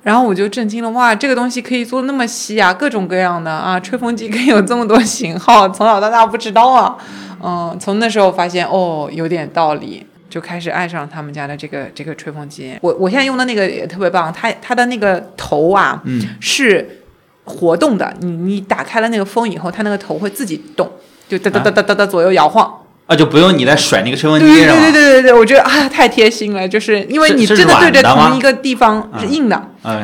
[0.02, 6.96] 然后我就震惊了，哇，这个东西可以做那么细啊，各种各样的啊，吹风机可以有这么多型号，从小到大不知道啊。
[7.42, 12.78] 嗯，从那时候发现哦，有点道理，就开始爱上他们家的这个这个吹风机。
[12.80, 17.02] 我我现在用的那个也特别棒，它它的那个头啊，嗯，是
[17.44, 20.90] 活动的，你你打开了那个风以后，它那个头会自己动，
[21.28, 22.79] 就哒哒哒哒哒哒左右摇晃。
[23.10, 24.76] 啊，就不用你再甩那个吹风对对机是吧？
[24.80, 29.60] 对对对对，我觉得啊太贴心了，就是因为你真的对着同一个地方是硬的。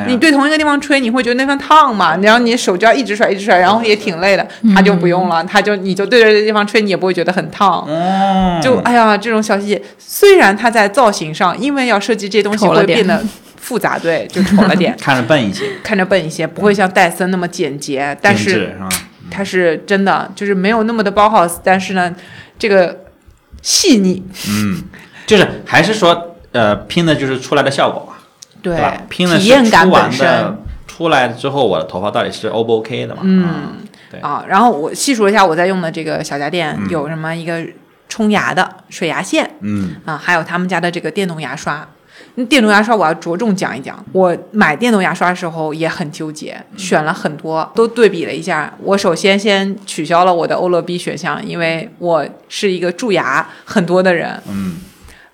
[0.07, 2.17] 你对同一个地方吹，你会觉得那方烫嘛？
[2.17, 4.45] 然后你手就要一直甩，一直甩，然后也挺累的。
[4.75, 7.85] 它就不用了，它就你就对着这个地方吹，你也不会觉得很烫。
[7.87, 13.23] 嗯，就哎呀，这种小细节，虽然它在造型上，因为要设计这些东西会变得
[13.55, 18.75] 复杂，对，就丑了点， 看着笨一些，看着笨一些，不会像戴森那么简洁，但是？
[19.29, 22.15] 它是真的就是没有那么的包 house，但是呢，
[22.57, 23.05] 这个
[23.61, 24.83] 细腻，嗯，
[25.25, 28.15] 就是还是说呃拼的就是出来的效果嘛，
[28.61, 29.01] 对吧？
[29.09, 30.57] 拼的是体验感本身的。
[30.87, 33.21] 出来之后，我的头发到底是 O 不 OK 的嘛？
[33.23, 33.45] 嗯
[34.09, 37.63] 对啊，然后我细数了一下我在用的这个小家电，嗯有什么一个
[38.09, 41.87] 冲牙的水牙线嗯啊，还有他们家的这个电动牙刷。
[42.39, 43.97] 那电动牙刷我要着重讲一讲。
[44.11, 48.71] 我买电动牙刷的时候也很纠结，选了很多，都对比了一下。
[48.83, 54.39] 我首先先取消了我的欧乐 B 选项，因为我是一个蛀牙很多的人。
[54.47, 54.77] 嗯，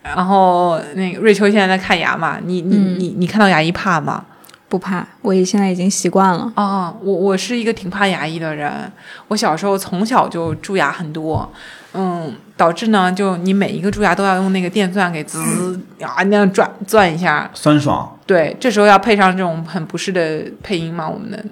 [0.02, 4.24] 然后那个瑞秋现在在看牙嘛，你你嗯你你看到牙医怕吗？
[4.70, 6.52] 不怕，我也现在已经习惯了。
[6.56, 8.92] 哦，我我是一个挺怕牙医的人，
[9.28, 11.48] 我小时候从小就蛀牙很多，
[11.94, 18.18] 嗯，导致呢，就你每一个蛀牙都要用那个电钻给滋啊那样转钻一下，酸爽。
[18.26, 21.44] 对，这时候要配上这种很不适的配音嘛，我们的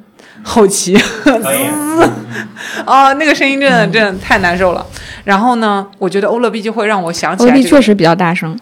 [0.44, 0.96] 后期。
[1.24, 1.68] 可以，
[2.86, 4.86] 啊，那个声音真的真的太难受了。
[5.26, 8.58] 然后呢，我觉得欧乐 B 就会让我想起欧来这个弟确实比较大声，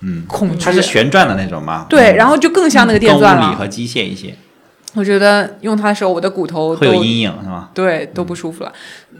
[0.00, 0.64] 嗯，恐惧。
[0.64, 1.86] 它是旋转的那种嘛？
[1.88, 2.16] 对，嗯。
[2.16, 3.46] 然后就更像那个电钻了。
[3.46, 4.36] 物理和机械一些，
[4.96, 7.70] 我觉得用它的时候，我的骨头都会有阴影是吧？
[7.74, 8.72] 对，都不舒服了。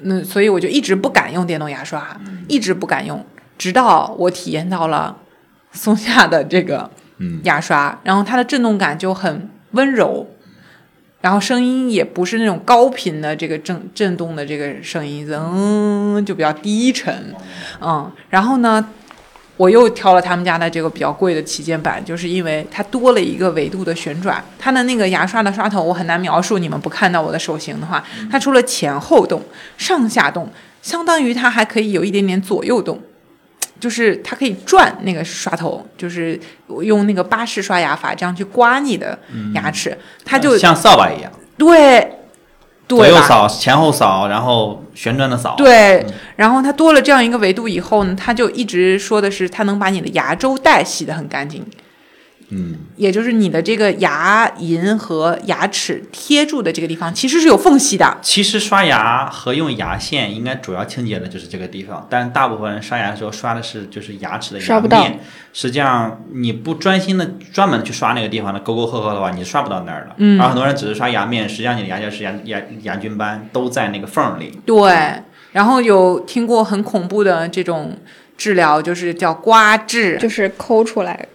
[0.02, 3.24] 那所以我就一直不敢用电动牙刷，一直不敢用，
[3.58, 5.16] 直到我体验到了
[5.72, 10.26] 松下的这个嗯牙刷，然后它的震动感就很温柔，
[11.20, 17.34] 然后声音也不是那种高频的这个震震动的这个声音，嗯，就比较低沉，
[17.80, 18.88] 嗯，然后呢，
[19.56, 29.42] 我又挑了他们家的这个比较贵的旗舰版，就是因为它多了一个维度的旋转，它的那个牙刷的刷头我很难描述，你们不看到我的手型的话，它除了前后动、
[29.76, 30.50] 上下动，
[30.82, 33.00] 相当于它还可以有一点点左右动。
[33.78, 36.40] 就是它可以转那个刷头，就是
[36.80, 39.18] 用那个巴氏刷牙法这样去刮你的
[39.52, 42.15] 牙齿，它就像扫把一样，对
[42.88, 43.06] 左？
[43.06, 45.54] 右扫、前后扫，然后旋转的扫。
[45.56, 51.64] 对，然后它多了这样一个维度以后呢，它就一直说的是它能把你的牙周袋洗得很干净，
[52.50, 58.18] 嗯，也就是你的这个牙龈和牙齿贴住的这个地方其实是有缝隙的。
[58.22, 65.20] 其实刷牙和用牙线应该主要清洁的就是这个地方，但大部分人刷牙的时候刷的是就是牙齿的牙刷不到面。
[65.52, 70.14] 实际上你不专心的专门去刷那个地方的沟沟壑壑的话，你是刷不到那儿的。
[70.18, 74.60] 嗯然后很多人只是刷牙面，实际上你的牙结石、牙牙牙菌斑都在那个缝儿里。
[74.64, 77.96] 对，然后有听过很恐怖的这种
[78.36, 81.26] 治疗，就是叫刮治，就是抠出来，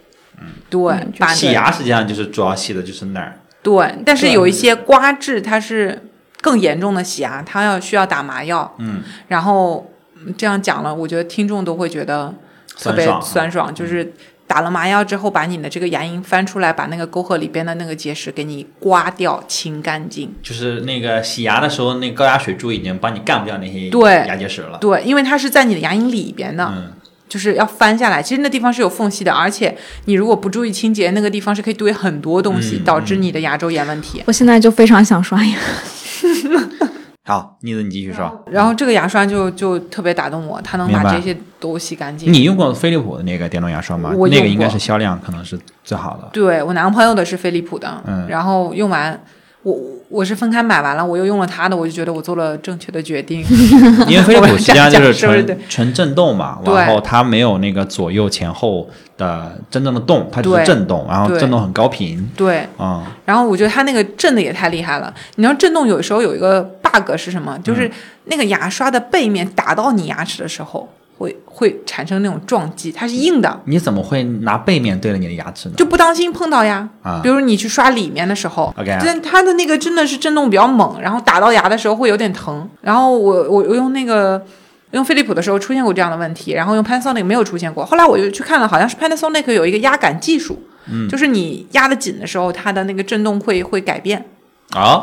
[0.69, 3.37] 对，把洗牙实际上就是主要洗的就是那儿。
[3.63, 6.09] 对，但是有一些刮治它是
[6.41, 12.33] 更严重的洗牙，它要需要打麻药，嗯，然后嗯这样讲了，我觉得听众都会觉得
[12.77, 14.13] 特别酸爽啊酸爽，就是
[14.47, 20.33] 打了麻药之后，把你的这个牙龈翻出来，把那个沟壑里边的那个结石给你刮掉、清干净。
[20.41, 24.77] 就是那个洗牙的时候，那高压水柱已经帮你干不掉那些对牙结石了。
[24.79, 26.91] 对，因为它是在你的牙龈里边的，嗯，
[27.31, 28.21] 就是要翻下来。
[28.21, 34.21] 其实那地方是有缝隙的，而且你如果不注意清洁，那个地方是可以堆很多东西，嗯导致你的牙周炎问题。
[34.27, 35.55] 我现在就非常想刷牙。
[37.23, 38.43] 好，妮子你继续说。
[38.51, 42.33] 然后这个牙刷就就特别打动我，它能把这些都洗干净。
[42.33, 44.09] 你用过飞利浦的那个电动牙刷吗？
[44.09, 46.27] 我用过那个应该是销量可能是最好的。
[46.33, 49.17] 对我男朋友的是飞利浦的，嗯然后用完，
[49.63, 49.77] 我
[50.09, 53.45] 我是分开买完了，我又用了它的，我就觉得我做了正确的决定。
[54.09, 65.13] 因为飞利浦实际上就是纯纯震动嘛，然后它没有那个左右前后的真正的动，它就是震动，然后震动很高频对，嗯、然后我觉得它那个震的也太厉害了。
[65.35, 67.57] 你知道震动有时候有一个 bug 是什么？
[67.63, 67.91] 就是嗯
[68.25, 70.87] 那个牙刷的背面打到你牙齿的时候，
[71.21, 75.75] 会会产生那种撞击，它是硬的，你怎么会拿背面对着你的牙齿呢？
[75.77, 76.89] 就不当心碰到呀。
[77.03, 82.67] 啊比如你去刷里面的时候 OK 但它的那个真的是震动比较猛，然后打到牙的时候会有点疼。
[82.81, 84.43] 然后我我我用那个
[84.91, 87.85] 用飞利浦的时候出现过这样的问题，然后用 Panasonic 没有出现过。
[87.85, 94.25] 后来我就去看了，好像是 Panasonic 有一个压感技术，嗯就是你压得紧的时候，它的那个震动会会改变。
[94.71, 95.01] 啊、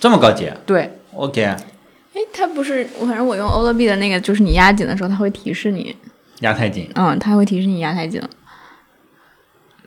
[0.00, 1.54] 这么高级对，？OK，
[2.16, 5.94] 哎，它不是，我反正我用欧乐 B 的那个，就是你压紧的时候，它会提示你，
[6.40, 8.30] 压太紧，嗯，它会提示你压太紧了。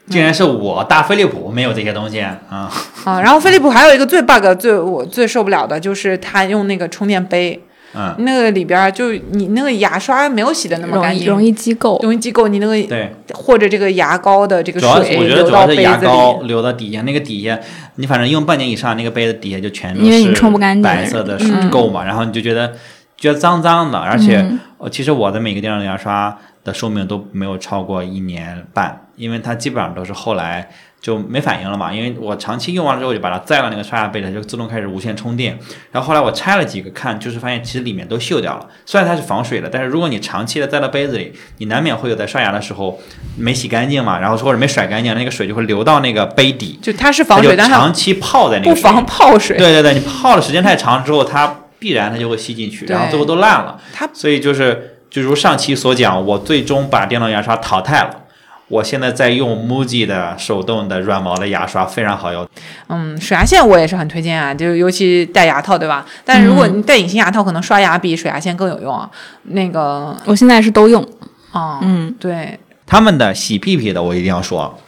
[0.07, 2.71] 竟然是我大飞利浦没有这些东西啊！
[3.03, 7.59] 啊，然后飞利浦还有一个最 bug 最我最受不了的就是它用那个充电杯，
[7.93, 12.01] 嗯，那个里边儿就你那个牙刷没有洗的那么干净，容易积垢。
[12.03, 15.97] 容易积垢，你那个对，或者这个牙膏的这个主要水我觉得流主要是牙。
[15.97, 17.59] 膏流到底下，那个底下
[17.95, 20.83] 你反正用半年以上，那个杯子底下就全都因为你是冲不干净。
[20.83, 22.73] 白色的嗯垢嘛，然后你就觉得
[23.17, 24.45] 觉得脏脏的，而且
[24.91, 30.69] 其实我的每个电动牙刷的寿命都没有超过一年半，因为它基本上都是后来
[31.01, 35.57] 就没反应了嘛，因为我长期用完了之后就把它载到那个刷牙杯里，它就自动开始无线充电。
[35.91, 38.67] 然后后来我拆了几个看，就是发现其实里面都锈掉了。
[38.85, 42.99] 虽然它是防水的，但是如果你长期的在到杯子里，你难免会有在刷牙的时候
[43.37, 49.57] 没洗干净嘛，然后或者没甩干净，那个水就会流到那个杯底，就它是防水，但长期泡在那不个不防泡水。
[49.57, 53.79] 对对对，你泡的时间太长之后，它必然它就会吸进去，然后最后都烂了。
[53.93, 58.25] 它所以就是，就如上期所讲，我最终把电动牙刷淘汰了。
[58.69, 62.47] 我现在在用 MUJI 的手动的软毛的牙刷，非常好用。
[62.87, 66.05] 嗯，水牙线我也是很推荐啊，就尤其戴牙套，对吧？
[66.23, 69.09] 但是如果你戴隐形牙套，可能刷牙比水牙线更有用啊。
[69.45, 71.03] 那个，我现在是都用，
[71.51, 74.79] 哦，嗯，对，他们的洗屁屁的我一定要说，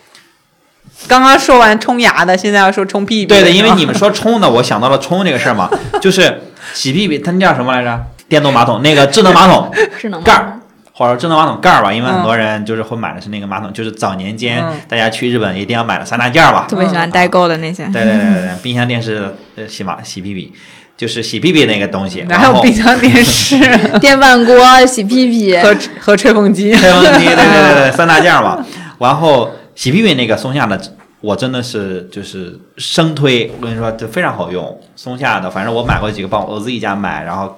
[1.08, 3.26] 刚刚说完冲牙的，现在要说冲屁屁。
[3.26, 5.68] 对的，因为你们说冲的，我想到了冲这个事儿嘛，
[6.00, 6.42] 就是
[6.76, 8.00] 洗屁屁，它那叫什么来着？
[8.30, 10.61] 电动马桶，那个智能马桶智能盖儿。
[11.02, 17.84] 或者智能马桶盖儿吧，因为很多人就是会买的是那个马桶，就是早年间嗯大家去日本一定要买的三大件儿吧，特别喜欢代购的那些。
[17.86, 20.54] 对对对对对，冰箱、电视、呃洗马洗屁屁，
[20.96, 22.22] 就是洗屁屁那个东西。
[22.30, 23.58] 哪然后有冰箱、电视
[24.00, 26.72] 电饭锅、洗屁屁，和和吹风机？
[26.76, 28.64] 吹风机，对对对对， 三大件儿嘛。
[29.00, 30.80] 然后洗屁屁那个松下的，
[31.22, 34.80] 我真的是就是生推，我跟你说，这非常好用。
[34.96, 37.58] 松下的，反正我买过几个，帮我自己家买，然后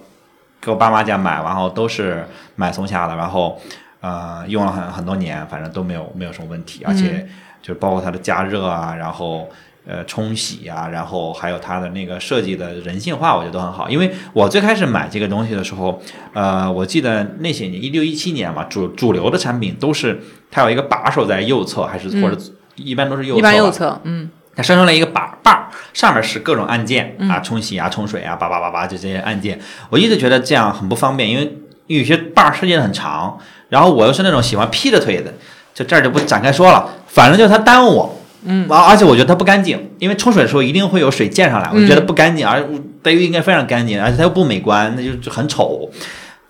[0.63, 3.59] 给我爸妈家买，然后都是买松下的，然后
[4.01, 7.27] 呃用了很很多年，反正都没有没有什么问题，而且。
[7.65, 9.47] 就是包括它的加热啊，然后
[9.87, 13.89] 呃冲洗啊，然后还有它的那个设计的人性化，我觉得都很好。
[13.89, 15.97] 因为我最开始买这个东西的时候，
[16.33, 20.19] 呃，我记得那些年一六一七年嘛，主主流的产品都是
[20.51, 22.37] 它有一个把手在右侧，还是或者
[22.75, 29.59] 一般都是右侧一般右侧，嗯它生成了一个把把儿，上面是各种按键啊，冲洗啊、冲水啊，叭叭叭叭，就这些按键。
[29.89, 33.37] 我一直觉得这样很不方便，因为有些把儿设计的很长，
[33.69, 35.33] 然后我又是那种喜欢劈着腿的，
[35.73, 36.87] 就这儿就不展开说了。
[37.07, 42.63] 反正就是它耽误我，嗯，而且我觉得它不干净，因为冲水的时候一定会有水溅上来，我就觉得不干净，而
[43.03, 45.89] 它又应该非常干净，而且它又不美观，那就就很丑。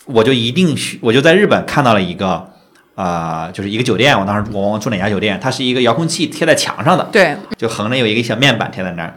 [0.06, 2.53] 我就一定去，我就在日本看到了一个。
[2.96, 9.16] 啊、就是一个酒店，我当时我忘了住哪家酒店，它是一个遥控器贴在墙上的，对，就横着有一个小面板贴在那儿。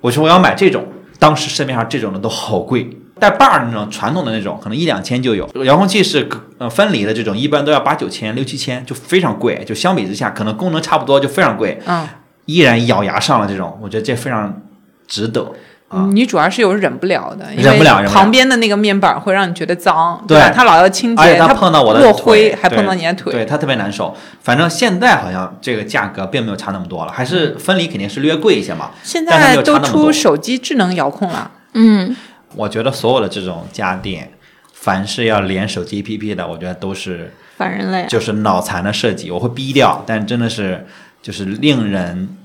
[0.00, 0.86] 我说我要买这种，
[1.18, 2.88] 当时市面上这种的都好贵，
[3.18, 5.46] 带把儿的那种传统的那种，可能一两千就有。
[5.64, 6.28] 遥控器是
[6.58, 9.62] 呃分离的这种，一般都要八九千、六七千，就非常贵。
[9.66, 11.78] 就相比之下，可能功能差不多，就非常贵。
[11.86, 12.08] 嗯，
[12.46, 14.62] 依然咬牙上了这种，我觉得这非常
[15.06, 15.52] 值得。
[15.94, 17.78] 啊你主要是有忍不了的，因为
[18.08, 20.50] 旁边的那个面板会让你觉得脏，对吧？
[20.50, 24.16] 它老要清洁，它它碰到我的落灰，还碰到你的腿，对它特别难受。
[24.42, 28.90] 反正现在好像这个价格并没有差那么多了，还是分离肯定是略贵一些嘛。
[29.02, 32.16] 现在都出手机智能遥控了，嗯，
[32.56, 34.32] 我觉得所有的这种家电，
[34.72, 38.06] 凡是要连手机 APP 的，我觉得都是反人类。
[38.08, 40.86] 就是脑残的设计，我会逼掉，但真的是
[41.22, 42.36] 就是令人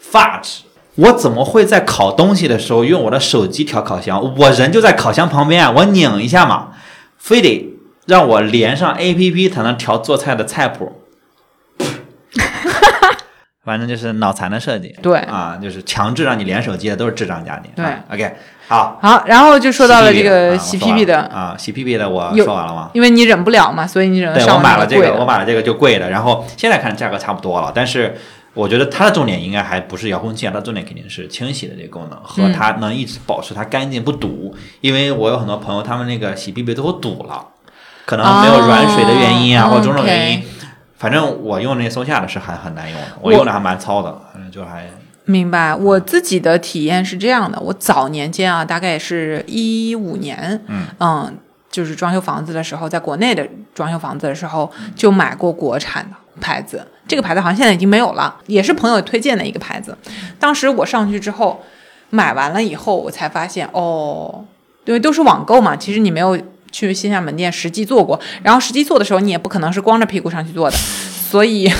[0.00, 0.62] 发指。
[0.96, 4.34] 我怎么会在烤东西的时候用我的手机调烤箱？
[4.38, 6.68] 我人就在烤箱旁边，我拧一下嘛，
[7.18, 7.74] 非得
[8.06, 11.00] 让我连上 APP 才能调做菜的菜谱。
[13.64, 17.70] 反正就是脑残的设计，对啊，就是强制让你连手机的都是智障家庭。
[17.76, 18.34] 对啊，OK，
[18.66, 22.90] 好，好，然后就说到了这个洗洗屁屁的，啊，洗屁屁的我说完了吗？
[22.92, 28.18] 因为你忍不了嘛，所以你只能对，我买了这个，我买了这个就贵的，然后现在看价格差不多了，但是
[28.54, 37.46] 我觉得它的重点应该还不是遥控器啊，它的重点肯定是清洗的这个功能和嗯它能一直保持它干净不堵，因为我有很多朋友他们那个洗屁屁都堵了，
[38.04, 40.42] 可能没有软水的原因啊，哦或者种种原因。
[40.98, 44.86] 反正我用那松下的是还很难用的，我我用的还蛮糙的，反正就还
[45.24, 50.62] 明白，我自己的体验是这样的，我早年间啊，大概是一五年，
[50.98, 51.38] 嗯
[51.70, 56.86] 就是装修房子的时候，在国内的装修房子的时候，就买过国产的牌子。
[57.06, 59.96] 这个牌子好像现在已经没有了，也是朋友推荐的一个牌子。
[60.38, 61.62] 当时我上去之后，
[62.10, 64.44] 买完了以后，我才发现哦，
[64.84, 66.38] 因为都是网购嘛，其实你没有
[66.70, 71.70] 去线下门店实际做过，然后实际做的时候，你也不可能是光着屁股上去做的，所以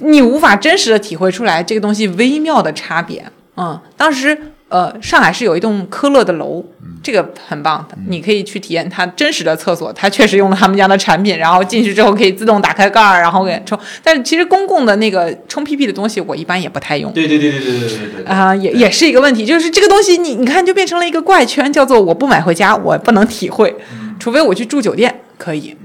[0.00, 3.24] 你无法真实的体会出来这个东西微妙的差别。
[3.56, 6.60] 嗯，当时呃，上海是有一栋科勒的楼，
[7.00, 13.78] 这个很棒，你可以去体验它真实的厕所，它确实用了他们家的产品，然后进去之后可以自动打开盖儿，然后给冲。
[14.02, 17.12] 但是其实公共的那个冲屁屁的东西，我一般也不太用。
[17.12, 23.72] 对对对对对对对对啊、也也是一个问题，就是这个东西你你看就变成了一个怪圈，叫做我不买回家，我不能体会，
[24.18, 25.76] 除非我去住酒店可以，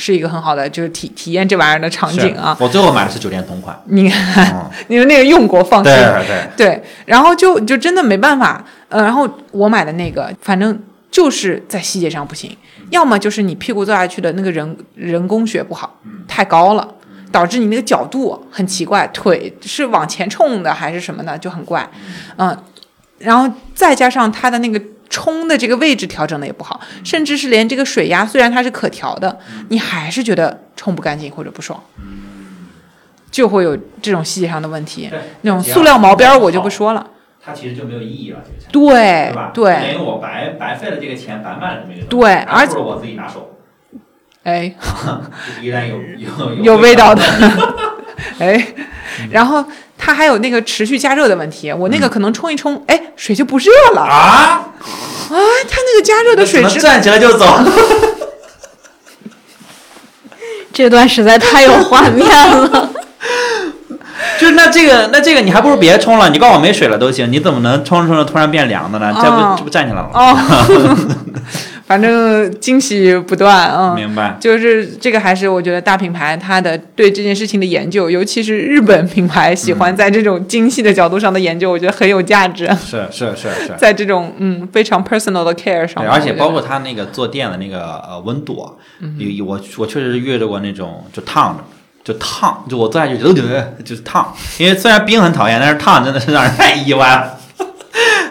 [0.00, 2.56] 是一个很好的就是体体验这玩意儿的场景啊。
[2.58, 6.26] 我最后买的是酒店同款， 你看，嗯，你们那个用过放心对。
[6.26, 10.76] 对对，然后就就真的没办法，呃，然后我买的那个，反正
[11.10, 12.56] 就是在细节上不行，
[12.88, 16.88] 要么就是你屁股坐下去的那个人人工学不好，太高了，
[17.30, 21.86] 导致你那个角度很奇怪，腿是往前冲的还是什么的，就很怪，
[22.38, 22.56] 嗯，
[23.18, 24.80] 然后再加上它的那个。
[25.10, 29.38] 冲的这个位置调整的也不好，甚至是连这个水压，虽然它是可调的，
[29.68, 31.82] 你还是觉得冲不干净或者不爽，
[33.30, 35.10] 就会有这种细节上的问题。
[35.42, 37.06] 那种塑料毛边儿我就不说了。
[37.42, 38.38] 它其实就没有意义了。
[38.70, 39.50] 对对吧？
[39.52, 42.26] 对，等于我白白费了这个钱，白卖了这么一个东西。
[42.28, 43.56] 对还而且我自己拿手，
[44.44, 44.74] 哎，
[45.60, 47.22] 依然有有有味道的，
[48.38, 48.74] 哎，
[49.30, 49.64] 然后
[50.02, 54.08] 它还有那个持续加热的问题，我那个可能冲一冲，哎，水就不热了啊！
[54.08, 54.64] 啊！
[55.28, 55.36] 它
[55.76, 57.46] 那个加热的水是，站起来就走？
[60.72, 62.88] 这段实在太有画面了。
[64.38, 69.12] 就是那这个那这个你还不如别冲了，你告诉我没水了都行，你怎么能冲着冲着突然变凉的呢？
[69.20, 70.12] 这哦不这不站起来了吗？
[70.14, 70.34] 哦，
[71.90, 73.94] 反正惊喜不断啊。
[73.94, 74.36] 嗯明白。
[74.38, 82.64] 就是这个，还是我觉得大品牌它的对这件事情的研究，尤其是日本品牌喜欢在这种精细的角度上的研究，我觉得很有价值。
[82.80, 83.74] 是是是是。
[83.76, 88.70] 在这种嗯非常 personal 的 care 上，面，而且包括它那个坐垫的那个呃温度啊，
[89.18, 91.64] 有有我我确实是遇到过那种就烫着。
[92.02, 97.38] 就烫，就我坐下去就呃就是烫，因为虽然冰很讨厌，但是烫真的是让人太意外了。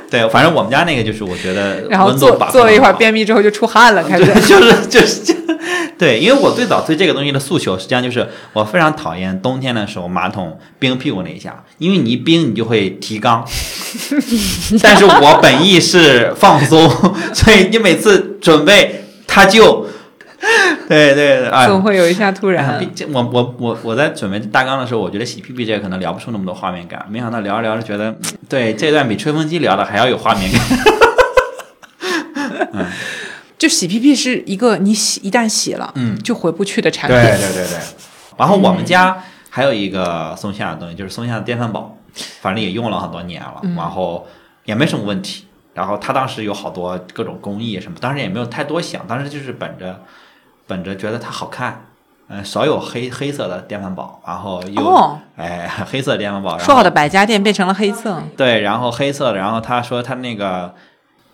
[0.09, 4.25] 对，反正我们家那个就是我觉得然后温度把控坐坐了一会儿便秘之后就出汗了， 开始。
[4.25, 5.33] 就是就是就
[5.97, 13.43] 对，因为我最早对这个东西的诉求，实际上就是我非常讨厌冬天的时候马桶冰屁股那一下，因为你一冰你就会提肛。
[14.81, 16.89] 但是我本意是放松，
[17.33, 19.85] 所以你每次准备它就，
[20.87, 28.17] 对 对对，啊，总会有一下突哎然呀，这我我我我在准备大纲的时候，我觉得洗屁屁这个可能聊不出那么多画面感，没想到聊着聊着觉得，嗯
[28.47, 30.61] 对这段比吹风机聊的还要有画面感。
[32.73, 32.85] 嗯
[33.57, 37.19] 就洗屁屁是一个你洗一旦洗了，嗯就回不去的产品。
[37.19, 37.77] 对对对对。
[38.37, 41.97] 然后我们家还有一个松下的东西，就是松下的电饭煲，
[42.39, 44.25] 反正也用了很多年了，然后
[44.63, 45.45] 也没什么问题。
[45.73, 50.01] 然后他当时有好多各种工艺什么，当时也没有太多想，当时就是本着
[50.69, 51.85] 本着觉得它好看，
[52.29, 60.73] 嗯、少有黑黑色的电饭煲，然后又、哦哎 黑色的电饭煲，说好的百家店变成了黑色，对，然后黑色的，然后他说他那个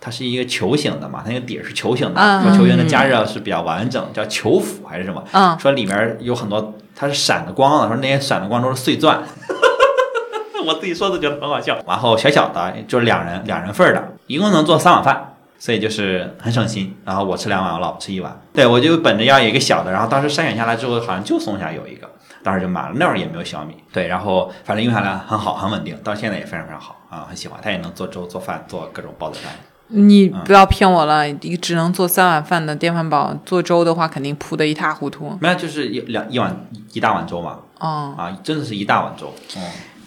[0.00, 5.22] 它是一个球形的嘛，它那个底儿是球形的，嗯说球形的加热是比较完整，叫球釜还是什么？
[5.32, 9.22] 嗯说里面有很多它是闪的光的，说那些闪的光都是碎钻。
[10.66, 11.78] 我自己说都觉得很好笑。
[11.86, 16.96] 然后小小的，就是两人两人份儿的，一共能做三碗饭，所以就是很省心。
[17.04, 18.40] 然后我吃两碗，我老婆吃一碗。
[18.52, 22.10] 对我就本着要有一个小的，然后当时筛选下来之后，好像就松下有一个，
[22.42, 22.92] 当时就买了。
[22.94, 27.58] 那会儿也没有小米，对，然后反正用下来很好，很稳定，到现在也非常非常好啊，很喜欢。
[27.62, 29.52] 它也能做粥、做饭、做各种煲仔饭。
[29.88, 35.38] 你不要骗我了，一个只能做三碗饭的电饭煲，做粥的话肯定铺的一塌糊涂。
[35.40, 39.32] 没有，就是一两一碗一大碗粥嘛，哦，啊，真的是一大碗粥。
[39.56, 39.62] 嗯，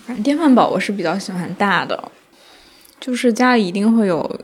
[0.05, 2.11] 反正电饭煲我是比较喜欢大的，
[2.99, 4.39] 就是家里一定会有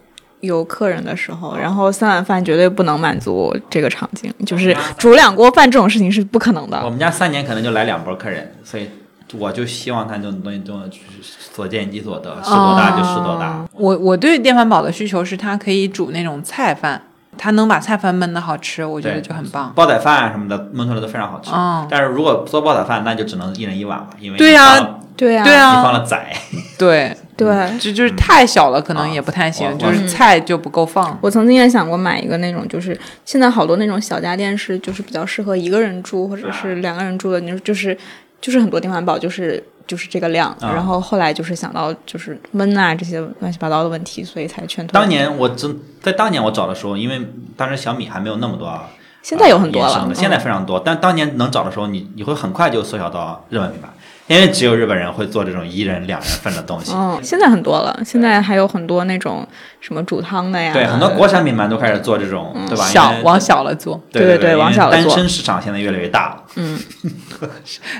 [0.46, 6.90] 有客人的时候，然后三碗饭绝对不能满足这个场景，就是煮两锅饭这种事情是不可能的我。
[6.90, 8.90] 们家三年可能就来两波客人，所以
[9.38, 13.50] 我就希望他这种东西都就是所见即所得，是多大就是多大。
[13.50, 17.02] 哦我我对电饭煲的需求是它可以煮那种菜饭，
[17.38, 19.74] 它能把菜饭焖的好吃，我觉得就很棒。
[19.76, 21.52] 煲仔饭啊什么的焖出来都非常好吃。
[21.52, 24.80] 哦但是如果做煲仔饭，那就只能一人一碗了，因为对呀
[25.18, 26.34] 对呀、对啊你放了仔。
[26.78, 27.80] 对，对。
[27.80, 31.18] 就就是太小了，可能也不太行，啊就是菜就不够放。
[31.22, 37.98] 我曾经也想过买一个那种，就是现在好多那种小家电是就是比较适合一个人住或者是两个人住的，你就是
[38.40, 44.94] 就是很多电饭煲就是就是这个量，啊然后后来就是想到就是焖啊这些乱七八糟的问题，所以才劝退。
[44.94, 47.22] 当年我真在当年我找的时候，因为
[47.58, 48.90] 当时小米还没有那么多啊，
[49.22, 50.80] 现在有很多了现在嗯非常多。
[50.80, 53.90] 但当年能找的时候，你你会很快就缩小到日本品牌，
[54.28, 56.92] 因为只有日本人会做这种一人两人份的东西。
[56.96, 59.48] 嗯，现在很多了，现在还有很多那种
[59.80, 62.86] 什么煮汤的呀，对，很多国产品牌都开始做这种，对吧？
[62.86, 66.44] 小往小了做，对对对往小了做单身市场现在越来越大了。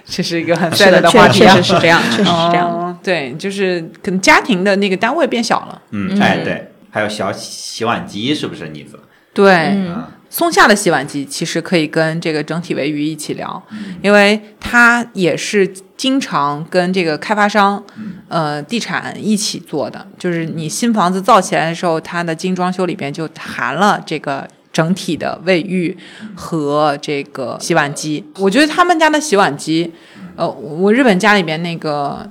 [0.06, 1.74] 这是一个很帅的，的话题啊确确实。
[1.76, 2.68] 是这样，确实是这样。
[2.70, 5.82] 哦，对，就是可能家庭的那个单位变小了。
[5.92, 9.00] 嗯，哎，对，还有小洗碗机是不是妮子？
[9.34, 10.04] 对，嗯
[10.36, 13.64] 松下的洗碗机其实可以跟这个整体卫浴一起聊，
[14.02, 15.66] 因为它也是
[15.96, 17.82] 经常跟这个开发商、
[18.28, 20.06] 呃地产一起做的。
[20.20, 25.98] 就是你新房子造起来的时候，它的精装修里边就含了这个整体的卫浴
[26.36, 28.22] 和这个洗碗机。
[28.40, 29.90] 我觉得他们家的洗碗机，
[30.36, 32.30] 呃，我日本家里边那个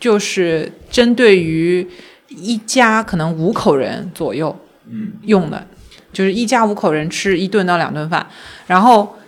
[0.00, 1.88] 就是针对于
[2.30, 4.56] 一家可能五口人左右
[4.90, 5.64] 嗯用的。
[6.14, 8.26] 就是一家五口人吃一顿到两顿饭，
[8.66, 9.18] 然后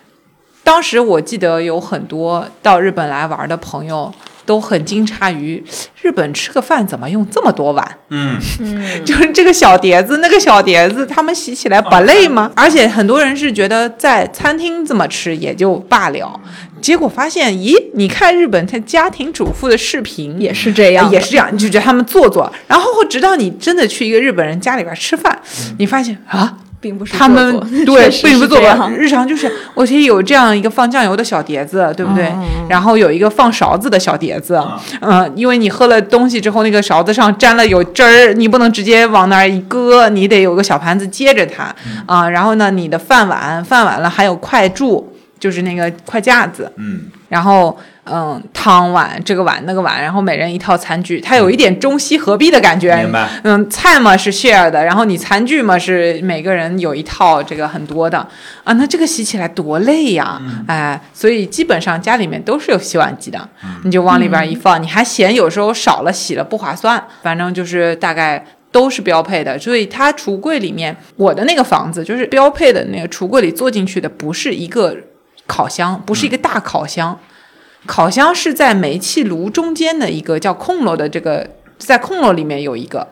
[0.64, 4.10] 当时我记得有很多到日本来玩的朋友
[4.44, 5.62] 都很惊诧于
[6.00, 12.50] 日本吃个饭怎么用这么多碗，嗯，嗯， 就是这个小碟子那个小碟子，他们洗起来不累吗？
[12.54, 16.40] 而且很多人是觉得在餐厅这么吃也就罢了，
[16.80, 25.36] 结果发现，咦，你看日本他家庭主妇的视频也是这样的，也是这样，你就觉得他们做作，然后直到你真的去一个日本人家里边吃饭，
[25.78, 26.58] 你发现啊。
[26.80, 28.92] 并不是他们 对并不是这样。
[28.92, 32.32] 日常就是我其实有这样一个放酱油的小碟子，对不对？
[32.68, 34.80] 然后有一个放勺子的小碟子，啊。
[35.00, 41.74] 嗯、因为你喝了东西之后，那个勺子上沾了有汁儿，你不能直接往那儿一搁，你得有个小盘子接着它
[42.06, 47.76] 啊、然后呢，你的饭碗，饭碗了还有筷柱，就是那个筷架子，嗯，然后
[48.10, 52.94] 嗯，汤碗这个碗那个碗，然后每人一套餐具，它有一点中西合璧的感觉。
[52.96, 53.28] 明白。
[53.42, 58.18] 嗯，菜嘛是 share 的，然后你餐具嘛是每个人有一套，这个很多的。
[58.64, 63.48] 啊，那这个洗起来多累呀，哎，所以基本上家里面都是有洗碗机的，
[63.84, 68.44] 你就往里边一放，你还嫌有时候少了洗了不划算，反正就是大概。
[68.72, 74.94] 都是标配的，所以它橱柜里面，我的那个房子就是标配的那个橱柜里坐进去的不是一个
[75.46, 77.18] 烤箱，不是一个大烤箱，
[77.86, 83.06] 烤箱是在煤气炉中间的一个叫空炉的这个，在空炉里面有一个，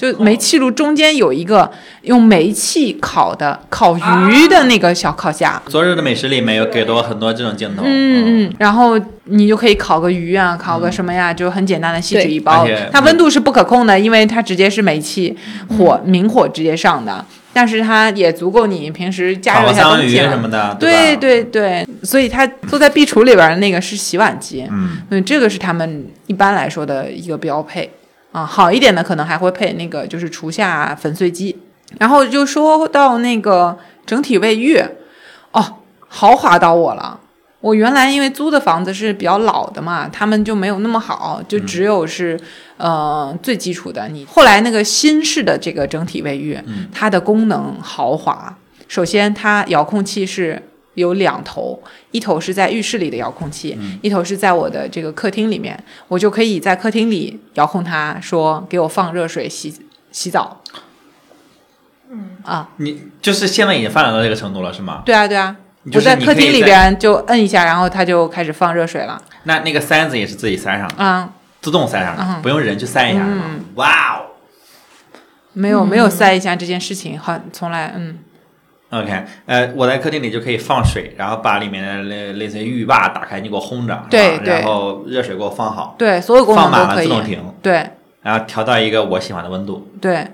[0.00, 1.70] 就煤气炉中间有一个
[2.02, 3.94] 用煤气烤的烤
[4.30, 5.60] 鱼的那个小烤架。
[5.66, 7.82] 昨日的美食里面有给到我很多这种镜头。
[7.84, 12.66] 嗯嗯，然后你就可以烤个鱼啊，烤个什么呀，就很简单的锡纸一包。
[12.90, 15.36] 它温度是不可控的，因为它直接是煤气
[15.76, 17.22] 火明火直接上的，
[17.52, 20.16] 但是它也足够你平时加热一下东西。
[20.16, 21.14] 什么的，对？
[21.18, 27.90] 对对，所以它坐在壁橱里边的那个是洗碗机，嗯，嗯，这个是他们一般来说的一个标配
[28.32, 28.44] 啊。
[28.44, 31.58] 好一点的可能还会配那个就是厨下粉碎机。
[31.98, 33.76] 然后就说到那个
[34.06, 34.80] 整体卫浴，
[35.50, 37.18] 哦，豪华到我了。
[37.60, 42.38] 我原来因为租的房子是比较老的嘛，他们就没有那么好，就只有是、
[42.76, 44.08] 呃最基础的。
[44.08, 46.58] 你后来那个新式的这个整体卫浴，
[46.92, 48.56] 它的功能豪华。
[48.86, 50.62] 首先，它遥控器是
[51.00, 51.82] 有两头，
[52.12, 55.76] 一头是在浴室里的遥控器，一头是在我的这个客厅里面，
[56.06, 59.74] 我就可以在客厅里遥控它，说给我放热水洗
[60.12, 60.62] 洗澡。
[62.12, 65.02] 嗯啊，你就是现在已经发展到这个程度了，是吗？
[65.04, 69.20] 对啊对啊，就是我在客厅里边就摁一下，然后它就开始放热水了。
[69.44, 71.32] 那那个塞子也是自己塞上的，啊、
[71.62, 73.44] 自动塞上的，嗯不用人去塞一下，是吗？
[73.76, 74.26] 哇哦
[75.52, 78.18] 没有没有塞一下这件事情，好从来嗯。
[78.90, 87.08] ！OK，呃，我在客厅里就可以放水，然后把里面的类类似于浴霸打开，你给我烘着，对对然后热水给我放好，对，所有功放满能都可以。
[87.08, 87.90] 了自动停，对
[88.22, 89.88] 然后调到一个我喜欢的温度。
[90.00, 90.26] 对，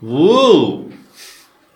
[0.00, 0.80] 哦，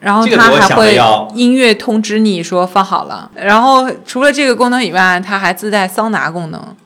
[0.01, 0.99] 然后它还会
[1.35, 3.31] 音乐通知你说放好了。
[3.35, 6.77] 然后除了这个功能以外，它还自带桑拿功能。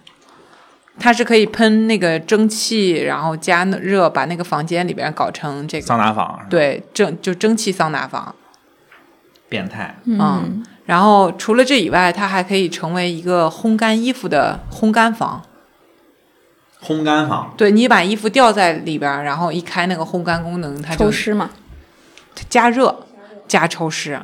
[0.99, 8.35] 它是可以喷那个蒸汽，然后加热，把那个房间里边搞成这个桑拿房，，对蒸就蒸汽桑拿房。
[9.49, 15.42] 变态，嗯，然后除了这以外，它还可以成为一个烘干衣服的烘干房。
[16.82, 21.51] 烘干房，对你把衣服吊在里边儿，然后一开那个烘干功能，它就抽湿嘛，
[22.49, 23.07] 加热
[23.49, 24.20] 加抽湿，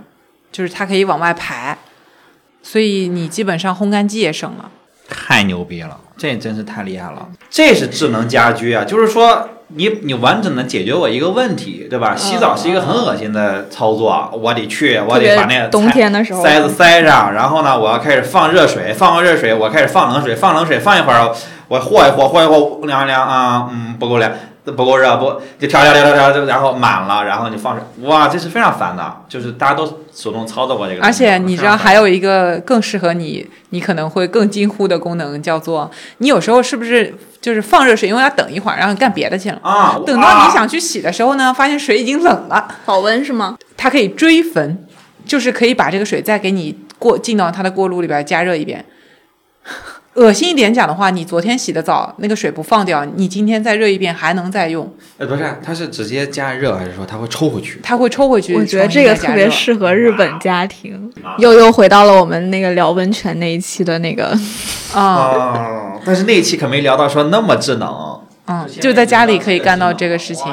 [0.52, 1.76] 就是它可以往外排，
[2.62, 4.70] 所以你基本上烘干机也省了。
[5.08, 7.28] 太牛逼了，这真是太厉害了。
[7.50, 12.14] 这是智能家居啊，就是说你你完整的解决我一个问题，对吧？
[12.14, 21.30] 洗澡是一个很恶心的操作，我得去，我得把那个冬天的时候塞子塞上，然后呢，我要开始放热水，放完热水，我开始放冷水，放冷水，放一会儿，
[21.68, 24.30] 我和一和，和一和，凉一凉啊，嗯，不够凉。
[24.64, 29.84] 不够热，不就调调调调调，然后满了，然后你放水，哇，这是非常烦的，就是大家都
[30.14, 31.02] 手动操作过这个。
[31.02, 39.58] 而且你知道还有一个更适合你，你可能会更惊呼的功能，叫做你有时候是不是就是放热水，因为要等一会儿，然后干别的去了。
[39.62, 43.58] 啊，等到你想去洗的时候呢，发现水已经冷了，保温是吗？
[43.76, 44.86] 它可以追焚，
[45.26, 48.84] 就是可以把这个水再给你过进到它的锅炉里边加热一遍。
[50.14, 57.80] 恶心一点讲的话，你昨天洗的澡，那个水不放掉，你今天再热一遍还能再用，呃，不是，它是直接加热，还是说它会抽回去？
[57.82, 58.54] 它会抽回去。
[58.54, 61.10] 我觉得这个特别适合日本家庭。
[61.38, 64.38] 又又回到了我们那个聊温泉那一期的那个，
[64.92, 70.52] 啊，哦，但是那一期可没聊到说那么智能，嗯，就在家里可以干到这个事情。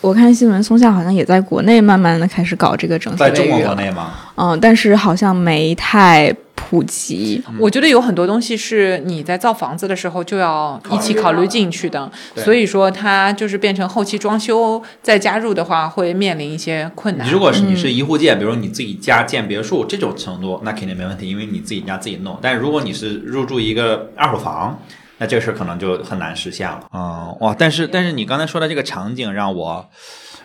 [0.00, 4.10] 我看新闻松下好像也在国内慢慢的开始搞这个整体在中国卫浴了，国内吗？
[4.36, 6.34] 嗯，但是好像没太
[6.68, 7.40] 普及。
[7.60, 17.30] 我觉得有很多东西是你在造房子的时候就要一起考虑进去的，所以说它就是变成后期装修再加入的话，会面临一些困难。
[17.30, 22.36] 如果是你是一户建，比如你自己家建别墅这种程度，那肯定没问题，因为你自己家自己弄。
[22.42, 24.78] 但是如果你是入住一个二手房，
[25.18, 26.80] 那这个事儿可能就很难实现了。
[26.92, 27.54] 嗯，哇！
[27.56, 29.88] 但是但是你刚才说的这个场景让我。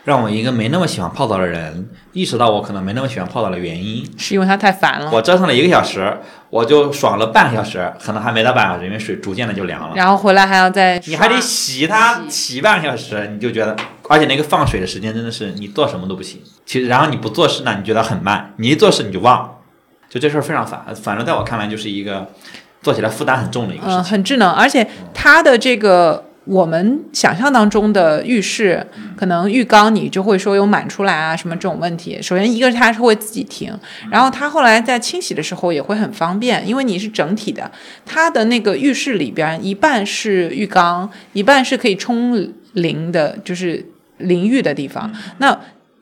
[0.04, 4.04] 让我一个没那么喜欢泡澡的人意识到我可能没那么喜欢泡澡的原因。
[4.18, 6.18] 是因为它太烦了，我折腾了一个小时，
[6.50, 9.96] 我就爽了半个小时，可能还没到半个小时，因为水逐渐的就凉了。
[9.96, 13.76] 然后回来还要再你还得洗它洗半个小时，你就觉得，
[14.10, 16.42] 而且那个放水的时间真的是你做什么都不行。
[16.66, 19.58] 其实，然后你不做事呢，你觉得很慢；你一做事你就忘，
[20.10, 20.84] 就这事儿非常烦。
[20.96, 22.28] 反正在我看来，就是一个
[22.82, 24.04] 做起来负担很重的一个事嗯，情。
[24.04, 28.86] 很智能，而且它的这个我们想象当中的浴室，
[29.16, 32.20] 可能浴缸你就会说有满出来啊什么这种问题。
[32.22, 33.72] 首先一个是它是会自己停，
[34.10, 37.72] 然后它后来在清洗的时候也会很方便，因为你是整体的，
[38.06, 43.86] 它的那个浴室里边一半是浴缸，一半是可以冲淋的，就是
[44.18, 45.12] 淋浴的地方。
[45.38, 45.58] 那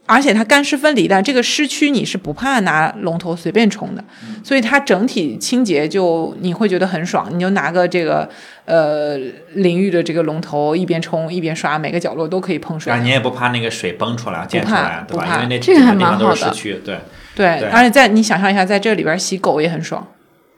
[0.10, 4.04] 而且它干湿分离的，这个湿区你是不怕拿龙头随便冲的，
[4.44, 8.28] 所以它整体清洁就你会觉得很爽，你就拿个这个
[8.66, 9.16] 呃
[9.54, 13.06] 淋浴的这个龙头一边冲一边刷，每个角落都可以碰水然后。
[13.06, 15.24] 你也不怕那个水崩出来、溅出来，对吧？
[15.24, 16.98] 不怕因为那这个还几地方蛮好的都是湿区，对。
[17.36, 20.06] 对，对而且在你想象一下，在这里边洗狗也很爽。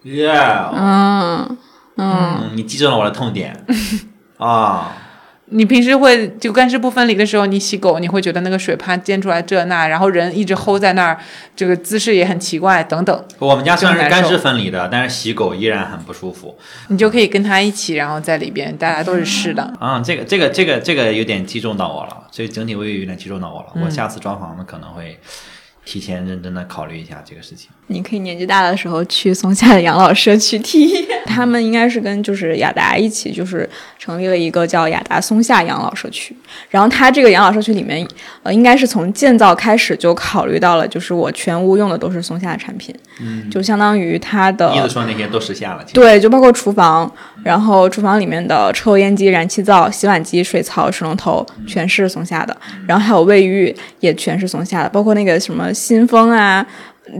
[0.03, 1.57] Yeah，嗯
[1.97, 3.65] 嗯，嗯，你击中了我的痛点
[4.37, 4.95] 啊！
[5.53, 11.17] 你平时会就干湿不分离的时候，你洗狗，你会觉得那个水啪溅出来这那，然后人一直 hold 在那儿，
[11.55, 16.57] 这个姿势也很奇怪，等等，我们家虽然是干湿分离的，但是洗狗依然很不舒服。
[16.87, 19.61] 你就可以跟他一起，然后在里边，大家都是湿的。
[19.79, 23.67] 啊、这个这个这个这个有点击中到我了，所以整体卫浴有点击中到我了。
[23.75, 25.19] 嗯我下次装潢呢可能会
[25.85, 27.69] 提前认真的考虑一下这个事情。
[27.87, 31.03] 你可以年纪大的时候去松下的养老社区体验。
[31.25, 33.69] 他们应该是跟就是雅达一起，就是
[33.99, 36.35] 成立了一个叫雅达松下养老社区。
[36.69, 38.05] 然后它这个养老社区里面，
[38.43, 47.11] 呃，应该是从建造开始就考虑到了，就是我全屋用的都是松下的产品，嗯，就相当于它的意思说那些都实现了，对，就包括厨房，
[47.43, 52.55] 然后厨房里面的抽油烟机、燃气灶、洗碗机、水槽、水龙头全是松下的，
[52.87, 56.65] 然后还有卫浴也全是松下的，包括那个什么新风啊，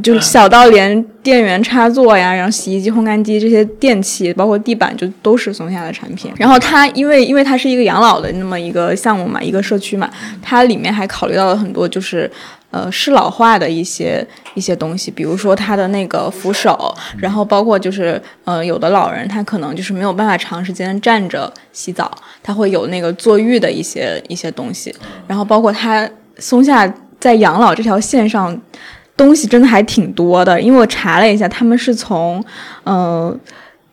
[0.04, 6.32] 就小到连电源插座呀，然后洗衣机、烘干机这些电器，包括地板，就都是松下的产品。
[6.38, 10.10] 然后它因为因为它是一个养老的那么一个项目嘛，一个社区嘛，
[10.42, 12.30] 它里面还考虑到了很多就是。
[12.72, 22.10] 呃，适老化的一些一些东西，比如说它的那个扶手，然后包括就是呃，有的老人他可能就是没有办法长时间站着洗澡，
[22.42, 24.96] 他会有那个坐浴的一些一些东西，
[25.28, 26.88] 然后包括它松下
[27.22, 28.60] 在养老这条线上
[29.16, 32.44] 东西真的还挺多的，因为我查了一下，他们是从
[32.84, 33.34] 呃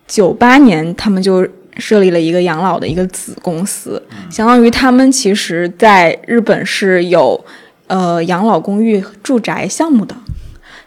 [0.07, 7.39] 九八年他们就设立了一个养老的一个子公司，相当于他们其实在日本是有
[7.87, 10.17] 呃养老公寓住宅项目的，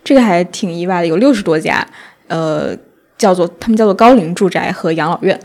[0.04, 1.86] 这个还挺意外的，有六十多家，
[2.28, 2.76] 呃，
[3.18, 5.39] 叫做他们叫做高龄住宅和养老院。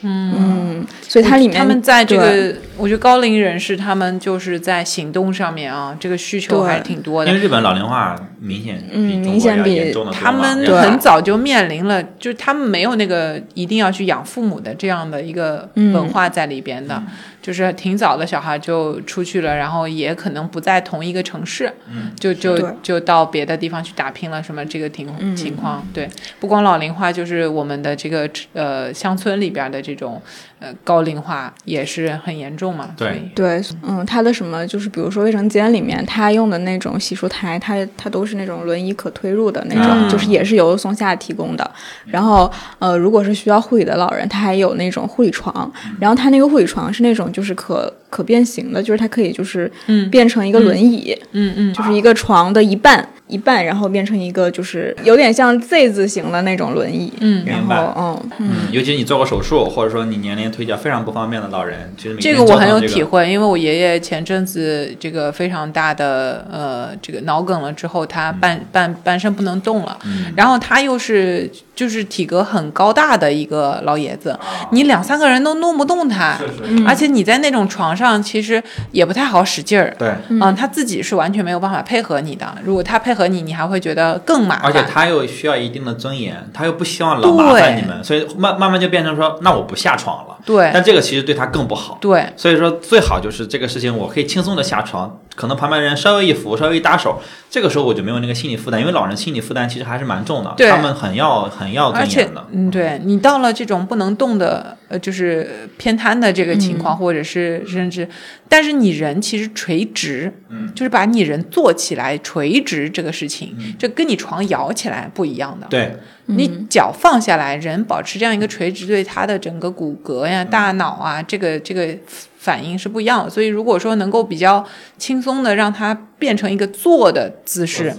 [0.00, 7.30] 嗯所以它里面他们在这个，我觉得高龄人士他们就是在行动上面啊，这个需求还是挺多的。
[7.30, 7.42] 因为。
[7.42, 15.92] 日本老龄化明显嗯比中国明显比要严重的他们很早就面临了，就是他们没有那个一定要去养父母的这样的一个嗯。
[15.92, 17.02] 文化在里边的，
[17.42, 21.72] 就是挺早的小孩就出去了，然后也可能不在同一个城市，
[22.20, 25.84] 就就就到别的地方去打拼了，什么这个情情况。
[25.92, 26.08] 对，
[26.38, 30.20] 不光老龄化，就是我们的这个呃乡村里边的这种
[30.60, 32.90] 呃高龄化也是很严重嘛。
[32.96, 41.70] 对对，嗯，它的什么就是比如说卫生间里面，它用的那种洗漱台，它它都是那种轮椅可推入的那种，嗯就是也是由松下提供的。
[42.06, 53.08] 然后呃，如果是需要护理的老人，他还有那种护理床，然后他那个护理床是那种就是可可变形的，就是它可以就是嗯变成一个轮椅，嗯嗯，就是一个床的一半。
[53.28, 57.44] 一半，然后变成一个就是有点像 Z 字形的那种轮椅，嗯。
[57.46, 57.76] 然明白。
[57.76, 58.30] 后嗯。
[58.38, 62.80] 嗯，尤其你做过手术，或者说你年龄腿脚非常不方便的老人，其实每这个我很有。
[62.88, 70.32] 体会，因为我爷爷前阵子这个非常大的呃这个脑梗了之后，他半半半身不能动了，嗯。
[70.34, 74.36] 然后他又是就是体格很高大的一个老爷子，
[74.72, 76.36] 你两三个人都弄不动他，
[76.84, 78.60] 而且你在那种床上其实
[78.90, 79.94] 也不太好使劲儿。
[79.96, 82.52] 对，嗯，他自己是完全没有办法配合你的。
[82.64, 84.64] 如果他配合你，你还会觉得更麻烦。
[84.64, 90.36] 而且他又需要一定的尊严，他又不希望老麻烦你们，所以慢慢慢就变成说，那我不下床了。
[90.44, 91.98] 对但这个其实对他更不好。
[92.00, 97.20] 对所以说最好就是这个事情，我可以轻松的下床，可能旁边人稍微一扶，稍微一搭手，
[97.50, 108.08] 这个时候我就没有那个心理负担，因为老人心理负担其实还是蛮重的，他们很要很要尊严的。，嗯，对你到了这种不能动的，呃，就是偏瘫的这个情况，或者是甚至，
[108.48, 115.66] 但是你人其实垂直，嗯，就是把你人坐起来垂直这个事情，这跟你床摇起来不一样的。
[115.68, 115.94] 对，
[116.26, 121.94] 你脚放下来，人保持这样一个垂直，对他的整个骨骼呀、大脑啊，这个这个
[122.38, 123.28] 反应是不一样的。
[123.28, 124.64] 所以，如果说能够比较
[124.96, 127.94] 轻松的让它变成一个坐的姿势，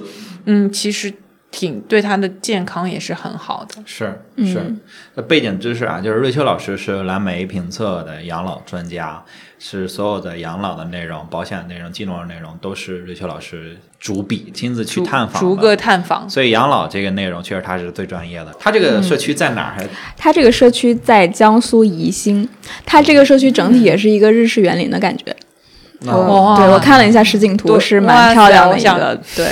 [0.45, 1.13] 嗯，其实
[1.51, 3.81] 挺对他的健康也是很好的。
[3.85, 4.75] 是嗯是，
[5.15, 9.23] 这背景知识啊，就是瑞秋老师是蓝莓评测的养老专家，
[9.57, 15.39] 是所有的养老的内容、保险的内容、金融的内容都是瑞秋老师主笔亲自去探访的。
[15.39, 16.29] 逐个探访。
[16.29, 18.55] 所以养老这个内容确实他是最专业的。
[18.59, 19.73] 他这个社区在哪儿？
[19.75, 22.47] 还他这个社区在江苏宜兴，
[22.85, 25.35] 他这个社区整体也是一个日式园林的感觉。
[26.05, 29.19] 哦对我看了一下实景图，是蛮漂亮的一个。
[29.35, 29.51] 对，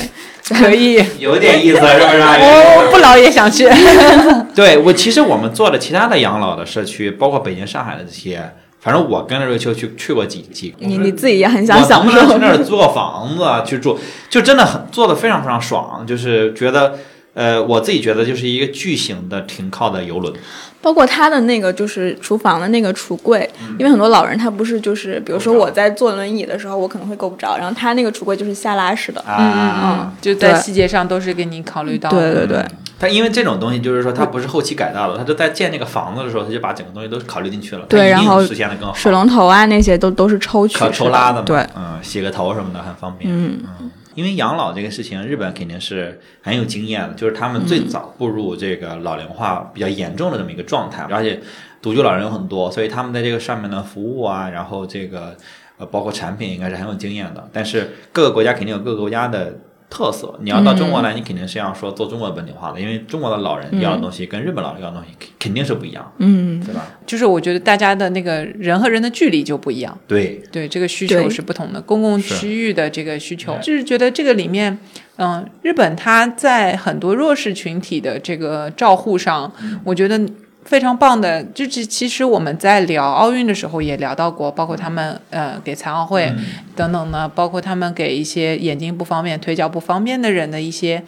[0.49, 2.19] 可以，有点意思，是不是？
[2.19, 3.69] 我不老也想去。
[4.55, 8.41] 对我，其实我们做的其他的养老的社区，包括北京、上海的这些，
[8.79, 10.77] 反正我跟着瑞秋去去过几几个。
[10.79, 13.99] 你你自己也很想我享受能不能去那儿租个房子啊去住？
[14.29, 16.97] 就真的很做的非常非常爽，就是觉得
[17.37, 20.33] 呃，我自己觉得就是一个巨型的停靠的游轮。
[20.81, 32.33] 包括它的那个就是厨房的那个橱柜，因为很多老人他不是就是，比如说我在坐轮椅的时候，我可能会够不着，然后他那个橱柜就是下拉式的，嗯嗯嗯，就在细节上都是给你考虑到的。
[32.33, 32.65] 对对对，
[32.99, 38.93] 它因为这种东西就是说它不是后期改造的，它就在建那个房子的时候，它就把整个东西都考虑进去了，对然后实现的更好。
[38.93, 43.59] 水龙头啊那些都都是抽取抽拉的嘛，对，嗯，洗个头什么的很方便，嗯。
[43.81, 51.39] 嗯因为养老这个事情，日本肯定是很有经验的，就是他们最早步入这个老龄化比较严重的这么一个状态，而且
[51.83, 55.37] 独居老人有很多，所以他们在这个上面的服务啊，然后这个
[55.77, 57.47] 呃包括产品应该是很有经验的。
[57.53, 59.55] 但是各个国家肯定有各个国家的
[59.89, 66.85] 特色，你要到中国来，你肯定是要说做中国本地化的，因为中国的老人要的东西跟日本老人要的东西肯肯定是不一样，嗯，对吧？
[67.05, 69.97] 就是我觉得大家的那个人和人的距离就不一样。
[70.05, 73.61] 对，对这个需求是不同的，公共区域的这个需求，对。
[73.61, 74.77] 就是觉得这个里面，
[75.17, 79.49] 嗯，日本它在很多弱势群体的这个照护上，
[79.85, 80.19] 我觉得
[80.67, 81.43] 非常棒的。
[81.45, 86.31] 就是其实我们在聊奥运的时候也聊到过，包括他们呃给残奥会
[86.75, 91.03] 等等呢，包括他们给一些眼睛不方便、腿脚不方便的人的一些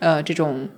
[0.00, 0.68] 呃这种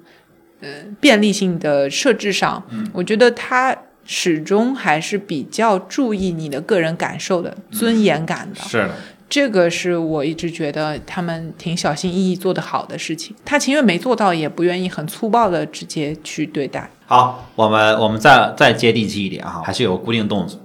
[0.60, 0.68] 呃
[1.00, 2.62] 便利性的设置上，
[2.92, 3.76] 我觉得他。
[4.08, 8.94] 始终还是比较注意你的个人感受的、尊严感的，是的。
[9.28, 13.34] 这个是我一直觉得他们挺小心翼翼做得好的事情。
[13.44, 16.88] 他情愿没做到，也不愿意很粗暴的直接去对待。
[17.08, 20.58] 好，我们我们再再接地气一点哈，还是有固定动作。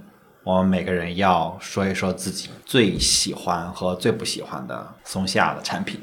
[0.44, 6.02] 我们每个人要说一说自己最喜欢和最不喜欢的松下的产品。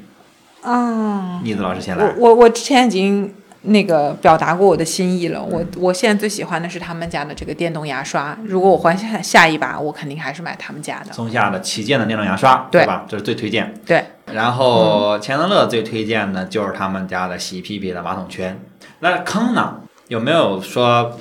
[0.61, 2.13] 啊、栗子老师先来。
[2.17, 3.33] 我我之前已经
[3.63, 5.43] 那个表达过我的心意了。
[5.43, 8.37] 我我现在最喜欢的是他们家的这个电动牙刷。
[8.45, 11.11] 如果我换下下一把，我肯定还是买他们家的。
[11.11, 13.03] 松下的旗舰的电动牙刷，对吧？
[13.09, 13.73] 这是最推荐。
[13.85, 18.57] 对，然后钱德勒最推荐的就是他们家的洗屁屁的马桶圈。
[19.01, 19.81] 那坑呢？
[20.09, 21.17] 有没有说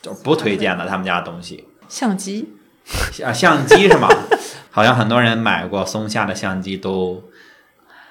[0.00, 1.68] 就不推荐的他们家的东西？
[1.88, 2.54] 相机
[3.22, 4.08] 啊，相机是吗？
[4.70, 7.22] 好像很多人买过松下的相机都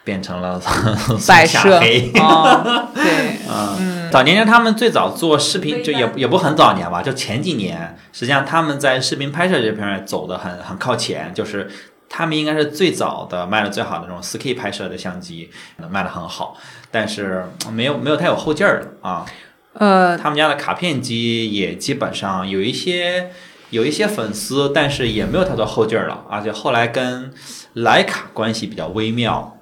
[0.03, 2.11] 变成了 松摆下设黑。
[2.15, 11.71] 哦， 对，嗯，早年间他们最早做视频，就也也不很早年吧，就前几年，实际上他们在视频拍摄这方面走的很很靠前，就是
[12.09, 15.49] 他们应该是最早的卖的最好的这种 4K 拍摄的相机，
[15.89, 16.55] 卖的很好，
[16.91, 19.25] 但是没有没有太有后劲儿了啊。
[19.73, 23.31] 呃，他们家的卡片机也基本上有一些
[23.69, 27.31] 有一些粉丝，但是也没有太多后劲儿了，而且后来跟
[27.75, 29.57] 徕卡关系比较微妙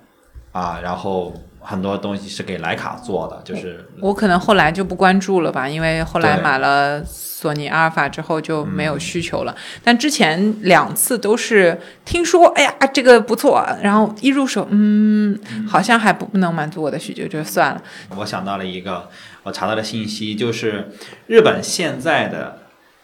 [0.52, 9.56] 啊，然后很多东西是给徕卡做的，就是我可能后来就不关注了吧，因为后来买了索尼阿尔法之后就没有需求了。
[9.84, 15.38] 但之前两次都是听说，哎呀，这个不错，然后一入手，嗯，
[15.68, 17.82] 好像还不不能满足我的需求，就算了。
[18.16, 19.10] 我想到了一个
[19.44, 20.90] 我查到的信息，就是
[21.28, 22.60] 日本现在的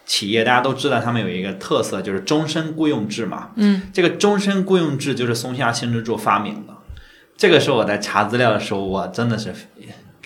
[0.05, 3.49] 企业，大家都知道他们有一个特色，就是终身雇佣制嘛。
[3.55, 6.74] 嗯，这个终身雇佣制就是松下幸之助发明的。
[7.37, 9.53] 这个是我在查资料的时候，我真的是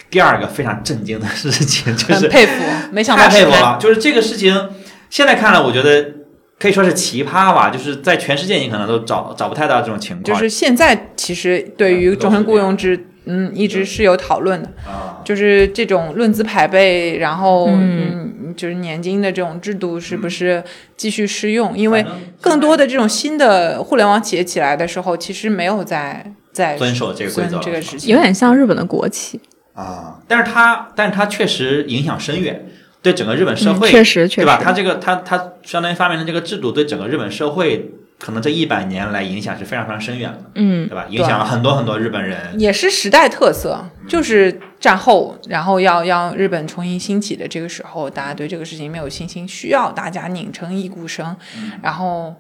[0.10, 3.52] 第二个非常震惊的事情， 就是佩服，没想到太佩服。
[3.52, 3.78] 了。
[3.80, 4.70] 就是这个事情，
[5.10, 6.14] 现在看来，我觉得
[6.60, 7.70] 可以说是奇葩吧。
[7.70, 10.24] 就是在全世界，你可能都找找不太到这种情况。
[10.24, 20.64] 就是现在其实对于终身雇佣制，嗯，一直是有讨论的，啊，就是这种论资排辈，然后嗯嗯，就是年金的这种制度是不是
[20.98, 21.78] 继续适用？
[21.78, 22.06] 因为
[22.42, 29.40] 更多的这种新的互联网企业起来的时候，其实没有在在遵守这个规则这个事情，有点像日本的国企，
[29.74, 32.68] 啊，但是它，但是它确实影响深远，
[33.02, 34.58] 对整个日本社会，嗯确实确对吧？
[34.58, 41.06] 实它这个，它它相当于发明的这个制度，对整个日本社会，可能这一百年来影响是非常非常深远的，嗯对吧？
[41.10, 42.60] 影响了很多很多日本人。
[42.60, 51.36] 也是时代特色，就是战后，然后要让日本重新兴起的这个时候，大家对这个事情没有信心，需要大家拧成一股绳，
[51.82, 52.36] 然后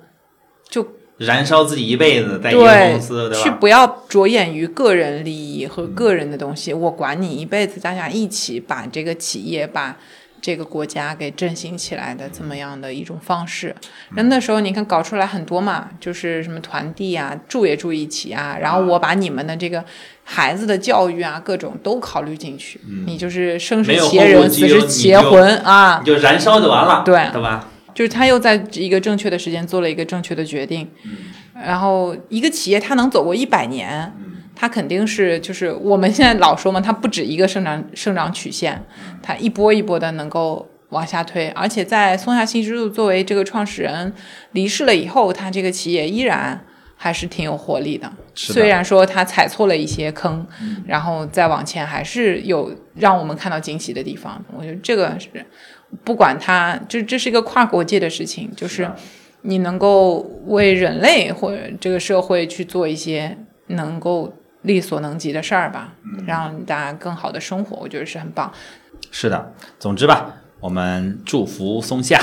[0.69, 0.85] 就
[1.19, 3.43] 燃烧自己一辈子在一个对公司，对吧？
[3.43, 9.95] 去不要着眼于个人利益和个人的东西，我管你一辈子，大家一起把这个企业把。
[10.41, 13.75] 这个国家给振兴起来的这么样的一种方式，
[14.15, 19.83] 那那时候你看搞出来很多嘛，就是什么团地啊，住也住一起啊，然后我把你们的这个
[20.23, 27.67] 孩子的教育啊，各种都考虑进去，你就是生是没有企业人，死是忧你就企业魂啊，你就燃烧就完了，对对吧？
[27.99, 30.89] 就是他又在一个正确的时间做了一个正确的决定，
[31.53, 34.09] 然后一个企业它能走过一百年，
[34.55, 38.81] 它肯定是就是我们现在老说嘛，它不止一个生长生长曲线，
[39.21, 44.13] 它一波一波的能够往下推，而且在松下幸之助作为这个创始人
[44.53, 48.07] 离世了以后，他这个企业依然还是挺有活力的。
[48.07, 50.47] 的虽然说他踩错了一些坑，
[50.87, 54.41] 然后再往前还是有让我们看到惊喜的地方。
[54.55, 55.27] 我觉得这个是
[56.03, 58.89] 不管他，就这是一个跨国界的事情，就是
[59.41, 63.37] 你能够为人类或者这个社会去做一些
[63.67, 64.33] 能够
[64.63, 65.93] 力所能及的事儿吧，
[66.27, 68.51] 让大家更好的生活，我觉得是很棒。
[69.11, 72.21] 是的，总之吧，我们祝福松下，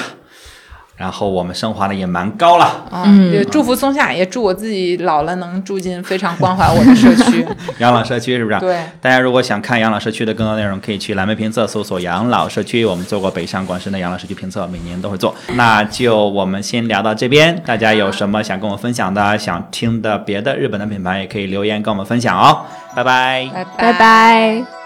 [0.97, 2.86] 然后我们升华的也蛮高了。
[2.90, 7.47] 嗯，也祝福松下，也祝我自己老了能住进非常关怀我的社区。
[7.78, 8.59] 养老社区是不是？
[8.61, 12.84] 对，大家如果想看养老社区的更多内容，可以去蓝莓评测搜索养老社区。
[12.84, 15.34] 我们做过北上广深的养老社区评测，每年都会做。
[15.55, 22.62] 那就我们先聊到这边，大家有什么想跟我分享的，想听的别的日本的品牌，也可以留言跟我们分享哦。
[22.94, 23.47] 拜拜。
[23.76, 24.86] 拜拜